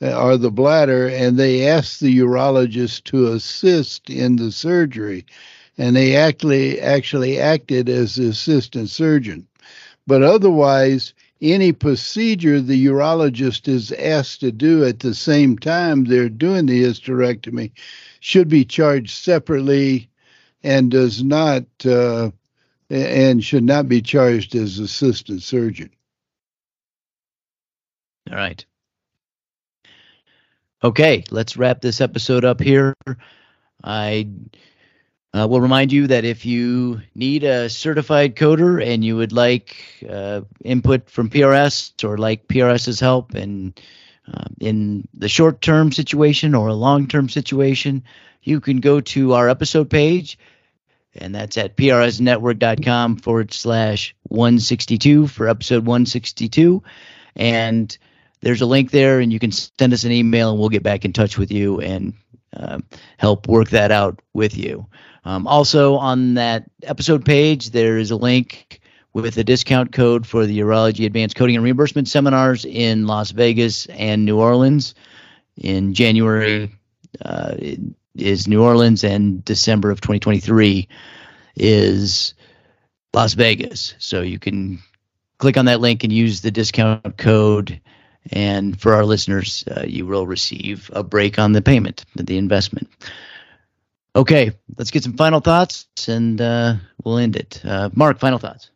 or 0.00 0.36
the 0.36 0.50
bladder, 0.50 1.08
and 1.08 1.38
they 1.38 1.66
asked 1.66 2.00
the 2.00 2.18
urologist 2.18 3.04
to 3.04 3.32
assist 3.32 4.10
in 4.10 4.36
the 4.36 4.52
surgery, 4.52 5.24
and 5.78 5.96
they 5.96 6.16
actually 6.16 6.80
actually 6.80 7.38
acted 7.38 7.88
as 7.88 8.16
the 8.16 8.28
assistant 8.28 8.90
surgeon. 8.90 9.46
But 10.06 10.22
otherwise, 10.22 11.14
any 11.40 11.72
procedure 11.72 12.60
the 12.60 12.86
urologist 12.86 13.68
is 13.68 13.92
asked 13.92 14.40
to 14.40 14.52
do 14.52 14.84
at 14.84 15.00
the 15.00 15.14
same 15.14 15.58
time 15.58 16.04
they're 16.04 16.28
doing 16.28 16.66
the 16.66 16.82
hysterectomy 16.82 17.72
should 18.20 18.48
be 18.48 18.64
charged 18.64 19.10
separately 19.10 20.08
and 20.62 20.90
does 20.90 21.22
not 21.22 21.64
uh, 21.84 22.30
and 22.88 23.44
should 23.44 23.64
not 23.64 23.88
be 23.88 24.00
charged 24.00 24.54
as 24.54 24.78
assistant 24.78 25.42
surgeon. 25.42 25.90
All 28.30 28.36
right. 28.36 28.64
Okay, 30.84 31.24
let's 31.30 31.56
wrap 31.56 31.80
this 31.80 32.00
episode 32.00 32.44
up 32.44 32.60
here. 32.60 32.94
I 33.82 34.28
uh, 35.32 35.46
will 35.48 35.60
remind 35.60 35.90
you 35.90 36.06
that 36.08 36.24
if 36.24 36.44
you 36.44 37.00
need 37.14 37.44
a 37.44 37.70
certified 37.70 38.36
coder 38.36 38.84
and 38.84 39.02
you 39.02 39.16
would 39.16 39.32
like 39.32 39.76
uh, 40.08 40.42
input 40.64 41.08
from 41.08 41.30
PRS 41.30 42.04
or 42.04 42.18
like 42.18 42.48
PRS's 42.48 43.00
help 43.00 43.34
and 43.34 43.80
uh, 44.32 44.44
in 44.60 45.08
the 45.14 45.28
short 45.28 45.62
term 45.62 45.92
situation 45.92 46.54
or 46.54 46.68
a 46.68 46.74
long 46.74 47.06
term 47.06 47.28
situation, 47.28 48.04
you 48.42 48.60
can 48.60 48.80
go 48.80 49.00
to 49.00 49.32
our 49.32 49.48
episode 49.48 49.88
page, 49.88 50.38
and 51.14 51.34
that's 51.34 51.56
at 51.56 51.76
prsnetwork.com 51.76 53.16
forward 53.16 53.52
slash 53.52 54.14
162 54.24 55.26
for 55.26 55.48
episode 55.48 55.86
162. 55.86 56.82
And 57.34 57.96
there's 58.46 58.60
a 58.60 58.66
link 58.66 58.92
there, 58.92 59.18
and 59.18 59.32
you 59.32 59.40
can 59.40 59.50
send 59.50 59.92
us 59.92 60.04
an 60.04 60.12
email, 60.12 60.50
and 60.50 60.60
we'll 60.60 60.68
get 60.68 60.84
back 60.84 61.04
in 61.04 61.12
touch 61.12 61.36
with 61.36 61.50
you 61.50 61.80
and 61.80 62.14
uh, 62.56 62.78
help 63.18 63.48
work 63.48 63.70
that 63.70 63.90
out 63.90 64.22
with 64.34 64.56
you. 64.56 64.86
Um, 65.24 65.48
also, 65.48 65.96
on 65.96 66.34
that 66.34 66.70
episode 66.84 67.24
page, 67.24 67.70
there 67.70 67.98
is 67.98 68.12
a 68.12 68.16
link 68.16 68.78
with 69.14 69.36
a 69.36 69.42
discount 69.42 69.90
code 69.90 70.24
for 70.24 70.46
the 70.46 70.60
Urology 70.60 71.06
Advanced 71.06 71.34
Coding 71.34 71.56
and 71.56 71.64
Reimbursement 71.64 72.06
seminars 72.06 72.64
in 72.64 73.08
Las 73.08 73.32
Vegas 73.32 73.86
and 73.86 74.24
New 74.24 74.38
Orleans. 74.38 74.94
In 75.56 75.92
January 75.92 76.70
uh, 77.24 77.56
is 78.14 78.46
New 78.46 78.62
Orleans, 78.62 79.02
and 79.02 79.44
December 79.44 79.90
of 79.90 80.00
2023 80.02 80.86
is 81.56 82.34
Las 83.12 83.34
Vegas. 83.34 83.96
So 83.98 84.20
you 84.20 84.38
can 84.38 84.78
click 85.38 85.56
on 85.56 85.64
that 85.64 85.80
link 85.80 86.04
and 86.04 86.12
use 86.12 86.42
the 86.42 86.52
discount 86.52 87.16
code 87.16 87.80
and 88.32 88.78
for 88.80 88.94
our 88.94 89.04
listeners, 89.04 89.64
uh, 89.68 89.84
you 89.86 90.06
will 90.06 90.26
receive 90.26 90.90
a 90.92 91.02
break 91.02 91.38
on 91.38 91.52
the 91.52 91.62
payment, 91.62 92.04
the 92.14 92.38
investment. 92.38 92.88
Okay, 94.14 94.52
let's 94.76 94.90
get 94.90 95.04
some 95.04 95.16
final 95.16 95.40
thoughts 95.40 95.86
and 96.08 96.40
uh, 96.40 96.74
we'll 97.04 97.18
end 97.18 97.36
it. 97.36 97.60
Uh, 97.64 97.90
Mark, 97.94 98.18
final 98.18 98.38
thoughts. 98.38 98.70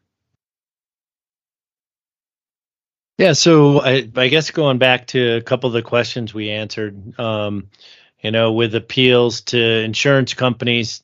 Yeah, 3.17 3.35
so 3.35 3.81
I, 3.83 4.09
I, 4.17 4.29
guess 4.29 4.51
going 4.51 4.79
back 4.79 5.09
to 5.09 5.37
a 5.37 5.43
couple 5.43 5.69
of 5.69 5.75
the 5.75 5.83
questions 5.83 6.33
we 6.33 6.51
answered, 6.51 7.19
um, 7.21 7.69
you 8.23 8.31
know, 8.31 8.53
with 8.53 8.75
appeals 8.75 9.43
to 9.43 9.59
insurance 9.59 10.33
companies, 10.33 11.03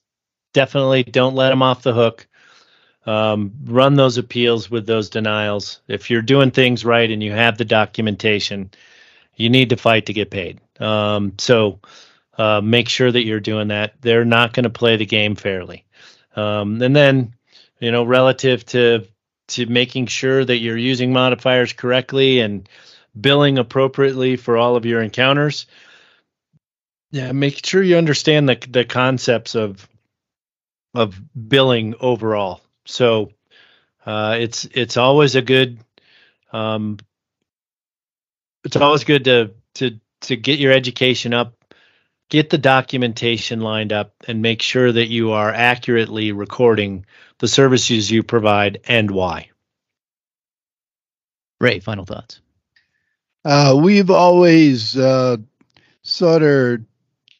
definitely 0.55 1.03
don't 1.03 1.35
let 1.35 1.51
them 1.51 1.63
off 1.63 1.83
the 1.83 1.93
hook 1.93 2.26
um, 3.07 3.53
run 3.65 3.95
those 3.95 4.19
appeals 4.19 4.71
with 4.71 4.87
those 4.87 5.11
denials. 5.11 5.81
If 5.87 6.11
you're 6.11 6.23
doing 6.23 6.51
things 6.51 6.85
right 6.85 7.11
and 7.11 7.23
you 7.23 7.33
have 7.33 7.57
the 7.57 7.65
documentation, 7.65 8.71
you 9.37 9.49
need 9.49 9.71
to 9.71 9.77
fight 9.77 10.07
to 10.07 10.13
get 10.13 10.31
paid. 10.31 10.61
Um, 10.81 11.35
so 11.39 11.81
uh, 12.37 12.61
make 12.63 12.89
sure 12.89 13.11
that 13.11 13.25
you're 13.25 13.41
doing 13.41 13.69
that. 13.69 13.95
They're 14.01 14.25
not 14.25 14.53
going 14.53 14.65
to 14.65 14.71
play 14.71 14.97
the 14.97 15.07
game 15.07 15.37
fairly. 15.37 15.85
Um, 16.35 16.83
and 16.83 16.95
then, 16.95 17.35
you 17.79 17.93
know, 17.93 18.05
relative 18.05 18.65
to 18.67 19.07
to 19.49 19.67
making 19.67 20.07
sure 20.07 20.45
that 20.45 20.59
you're 20.59 20.77
using 20.77 21.13
modifiers 21.13 21.73
correctly 21.73 22.41
and 22.41 22.69
billing 23.19 23.59
appropriately 23.59 24.35
for 24.35 24.57
all 24.57 24.75
of 24.75 24.85
your 24.85 25.01
encounters. 25.01 25.67
Yeah, 27.13 27.31
make 27.31 27.65
sure 27.65 27.83
you 27.83 27.97
understand 27.97 28.49
the 28.49 28.59
the 28.69 28.85
concepts 28.85 29.55
of 29.55 29.89
of 30.95 31.21
billing 31.49 31.95
overall 32.01 32.61
So 32.87 33.33
uh, 34.05 34.37
it's 34.41 34.65
it's 34.65 34.97
always 34.97 35.35
a 35.35 35.43
good 35.43 35.79
um, 36.53 36.99
it's 38.65 38.77
always 38.77 39.05
good 39.05 39.25
to 39.25 39.55
to 39.75 40.01
to 40.23 40.37
get 40.37 40.59
your 40.59 40.73
education 40.73 41.35
up, 41.35 41.55
get 42.31 42.51
the 42.51 42.59
documentation 42.59 43.61
lined 43.61 43.93
up, 43.93 44.15
and 44.27 44.41
make 44.41 44.63
sure 44.63 44.91
that 44.91 45.09
you 45.09 45.33
are 45.33 45.53
accurately 45.53 46.33
recording 46.33 47.05
the 47.39 47.49
services 47.49 48.11
you 48.11 48.23
provide 48.23 48.81
and 48.87 49.11
why. 49.11 49.51
Ray, 51.61 51.81
final 51.81 52.05
thoughts. 52.05 52.41
Uh, 53.45 53.79
we've 53.81 54.11
always 54.11 54.97
uh, 54.97 55.37
sort 56.03 56.43
of 56.43 56.81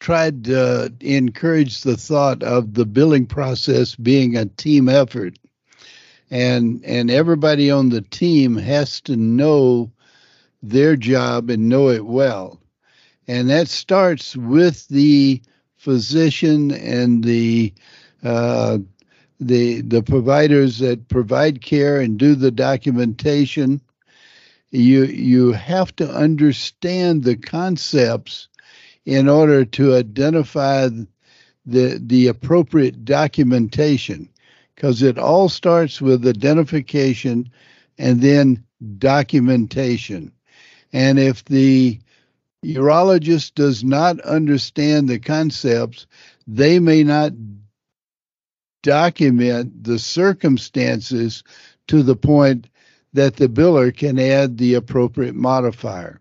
tried 0.07 0.45
to 0.45 0.89
encourage 1.01 1.81
the 1.81 1.97
thought 1.97 2.41
of 2.41 2.75
the 2.75 2.85
billing 2.85 3.25
process 3.25 3.93
being 3.93 4.37
a 4.37 4.45
team 4.45 4.87
effort. 4.87 5.37
And 6.31 6.81
and 6.85 7.11
everybody 7.11 7.69
on 7.69 7.89
the 7.89 7.99
team 8.03 8.55
has 8.55 9.01
to 9.01 9.17
know 9.17 9.91
their 10.63 10.95
job 10.95 11.49
and 11.49 11.67
know 11.67 11.89
it 11.89 12.05
well. 12.05 12.57
And 13.27 13.49
that 13.49 13.67
starts 13.67 14.33
with 14.37 14.87
the 14.87 15.41
physician 15.75 16.71
and 16.71 17.21
the 17.21 17.73
uh, 18.23 18.77
the 19.41 19.81
the 19.81 20.03
providers 20.03 20.79
that 20.79 21.09
provide 21.09 21.61
care 21.61 21.99
and 21.99 22.17
do 22.17 22.33
the 22.33 22.51
documentation. 22.51 23.81
You 24.71 25.03
you 25.03 25.51
have 25.51 25.93
to 25.97 26.09
understand 26.09 27.25
the 27.25 27.35
concepts 27.35 28.47
in 29.07 29.29
order 29.29 29.63
to 29.63 29.95
identify 29.95 30.89
the 31.65 31.97
the 32.05 32.27
appropriate 32.27 33.05
documentation 33.05 34.29
because 34.75 35.01
it 35.01 35.17
all 35.17 35.47
starts 35.47 36.01
with 36.01 36.27
identification 36.27 37.49
and 37.97 38.21
then 38.21 38.61
documentation. 38.97 40.33
And 40.91 41.17
if 41.19 41.45
the 41.45 42.01
urologist 42.65 43.53
does 43.55 43.81
not 43.81 44.19
understand 44.19 45.07
the 45.07 45.19
concepts, 45.19 46.05
they 46.45 46.79
may 46.79 47.01
not 47.05 47.31
document 48.83 49.85
the 49.85 49.99
circumstances 49.99 51.45
to 51.87 52.03
the 52.03 52.15
point 52.17 52.67
that 53.13 53.37
the 53.37 53.47
biller 53.47 53.95
can 53.95 54.19
add 54.19 54.57
the 54.57 54.73
appropriate 54.73 55.33
modifier. 55.33 56.19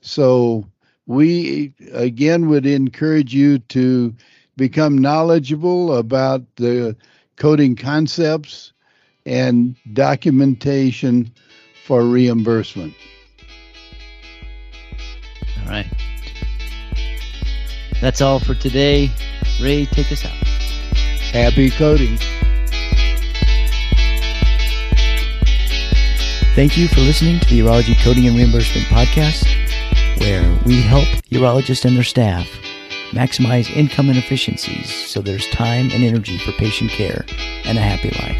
So 0.00 0.71
we 1.06 1.74
again 1.92 2.48
would 2.48 2.66
encourage 2.66 3.34
you 3.34 3.58
to 3.58 4.14
become 4.56 4.98
knowledgeable 4.98 5.96
about 5.96 6.42
the 6.56 6.96
coding 7.36 7.74
concepts, 7.74 8.72
and 9.26 9.76
documentation 9.92 11.32
for 11.84 12.04
reimbursement. 12.04 12.94
All 15.60 15.68
right. 15.68 15.86
That's 18.00 18.20
all 18.20 18.40
for 18.40 18.54
today. 18.54 19.10
Ray, 19.60 19.86
take 19.86 20.10
us 20.10 20.24
out. 20.24 20.32
Happy 21.32 21.70
coding. 21.70 22.18
Thank 26.54 26.76
you 26.76 26.88
for 26.88 27.00
listening 27.00 27.40
to 27.40 27.48
the 27.48 27.60
Urology 27.60 27.98
Coding 28.02 28.26
and 28.26 28.36
Reimbursement 28.36 28.86
Podcast, 28.88 29.46
where 30.22 30.56
we 30.64 30.80
help 30.80 31.08
urologists 31.32 31.84
and 31.84 31.96
their 31.96 32.04
staff 32.04 32.46
maximize 33.10 33.68
income 33.74 34.08
and 34.08 34.16
efficiencies 34.16 34.88
so 34.88 35.20
there's 35.20 35.48
time 35.48 35.90
and 35.90 36.04
energy 36.04 36.38
for 36.38 36.52
patient 36.52 36.88
care 36.92 37.24
and 37.64 37.76
a 37.76 37.80
happy 37.80 38.10
life. 38.22 38.38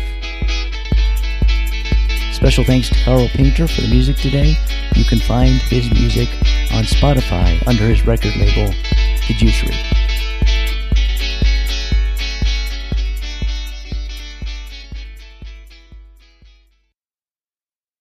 Special 2.33 2.63
thanks 2.63 2.89
to 2.89 2.95
Carl 3.05 3.27
Painter 3.31 3.67
for 3.67 3.81
the 3.81 3.89
music 3.89 4.17
today. 4.17 4.55
You 4.95 5.05
can 5.05 5.19
find 5.19 5.61
his 5.63 5.91
music 5.91 6.29
on 6.73 6.85
Spotify 6.85 7.61
under 7.67 7.89
his 7.89 8.07
record 8.07 8.37
label, 8.37 8.73
The 9.27 9.35
Juicery. 9.35 10.02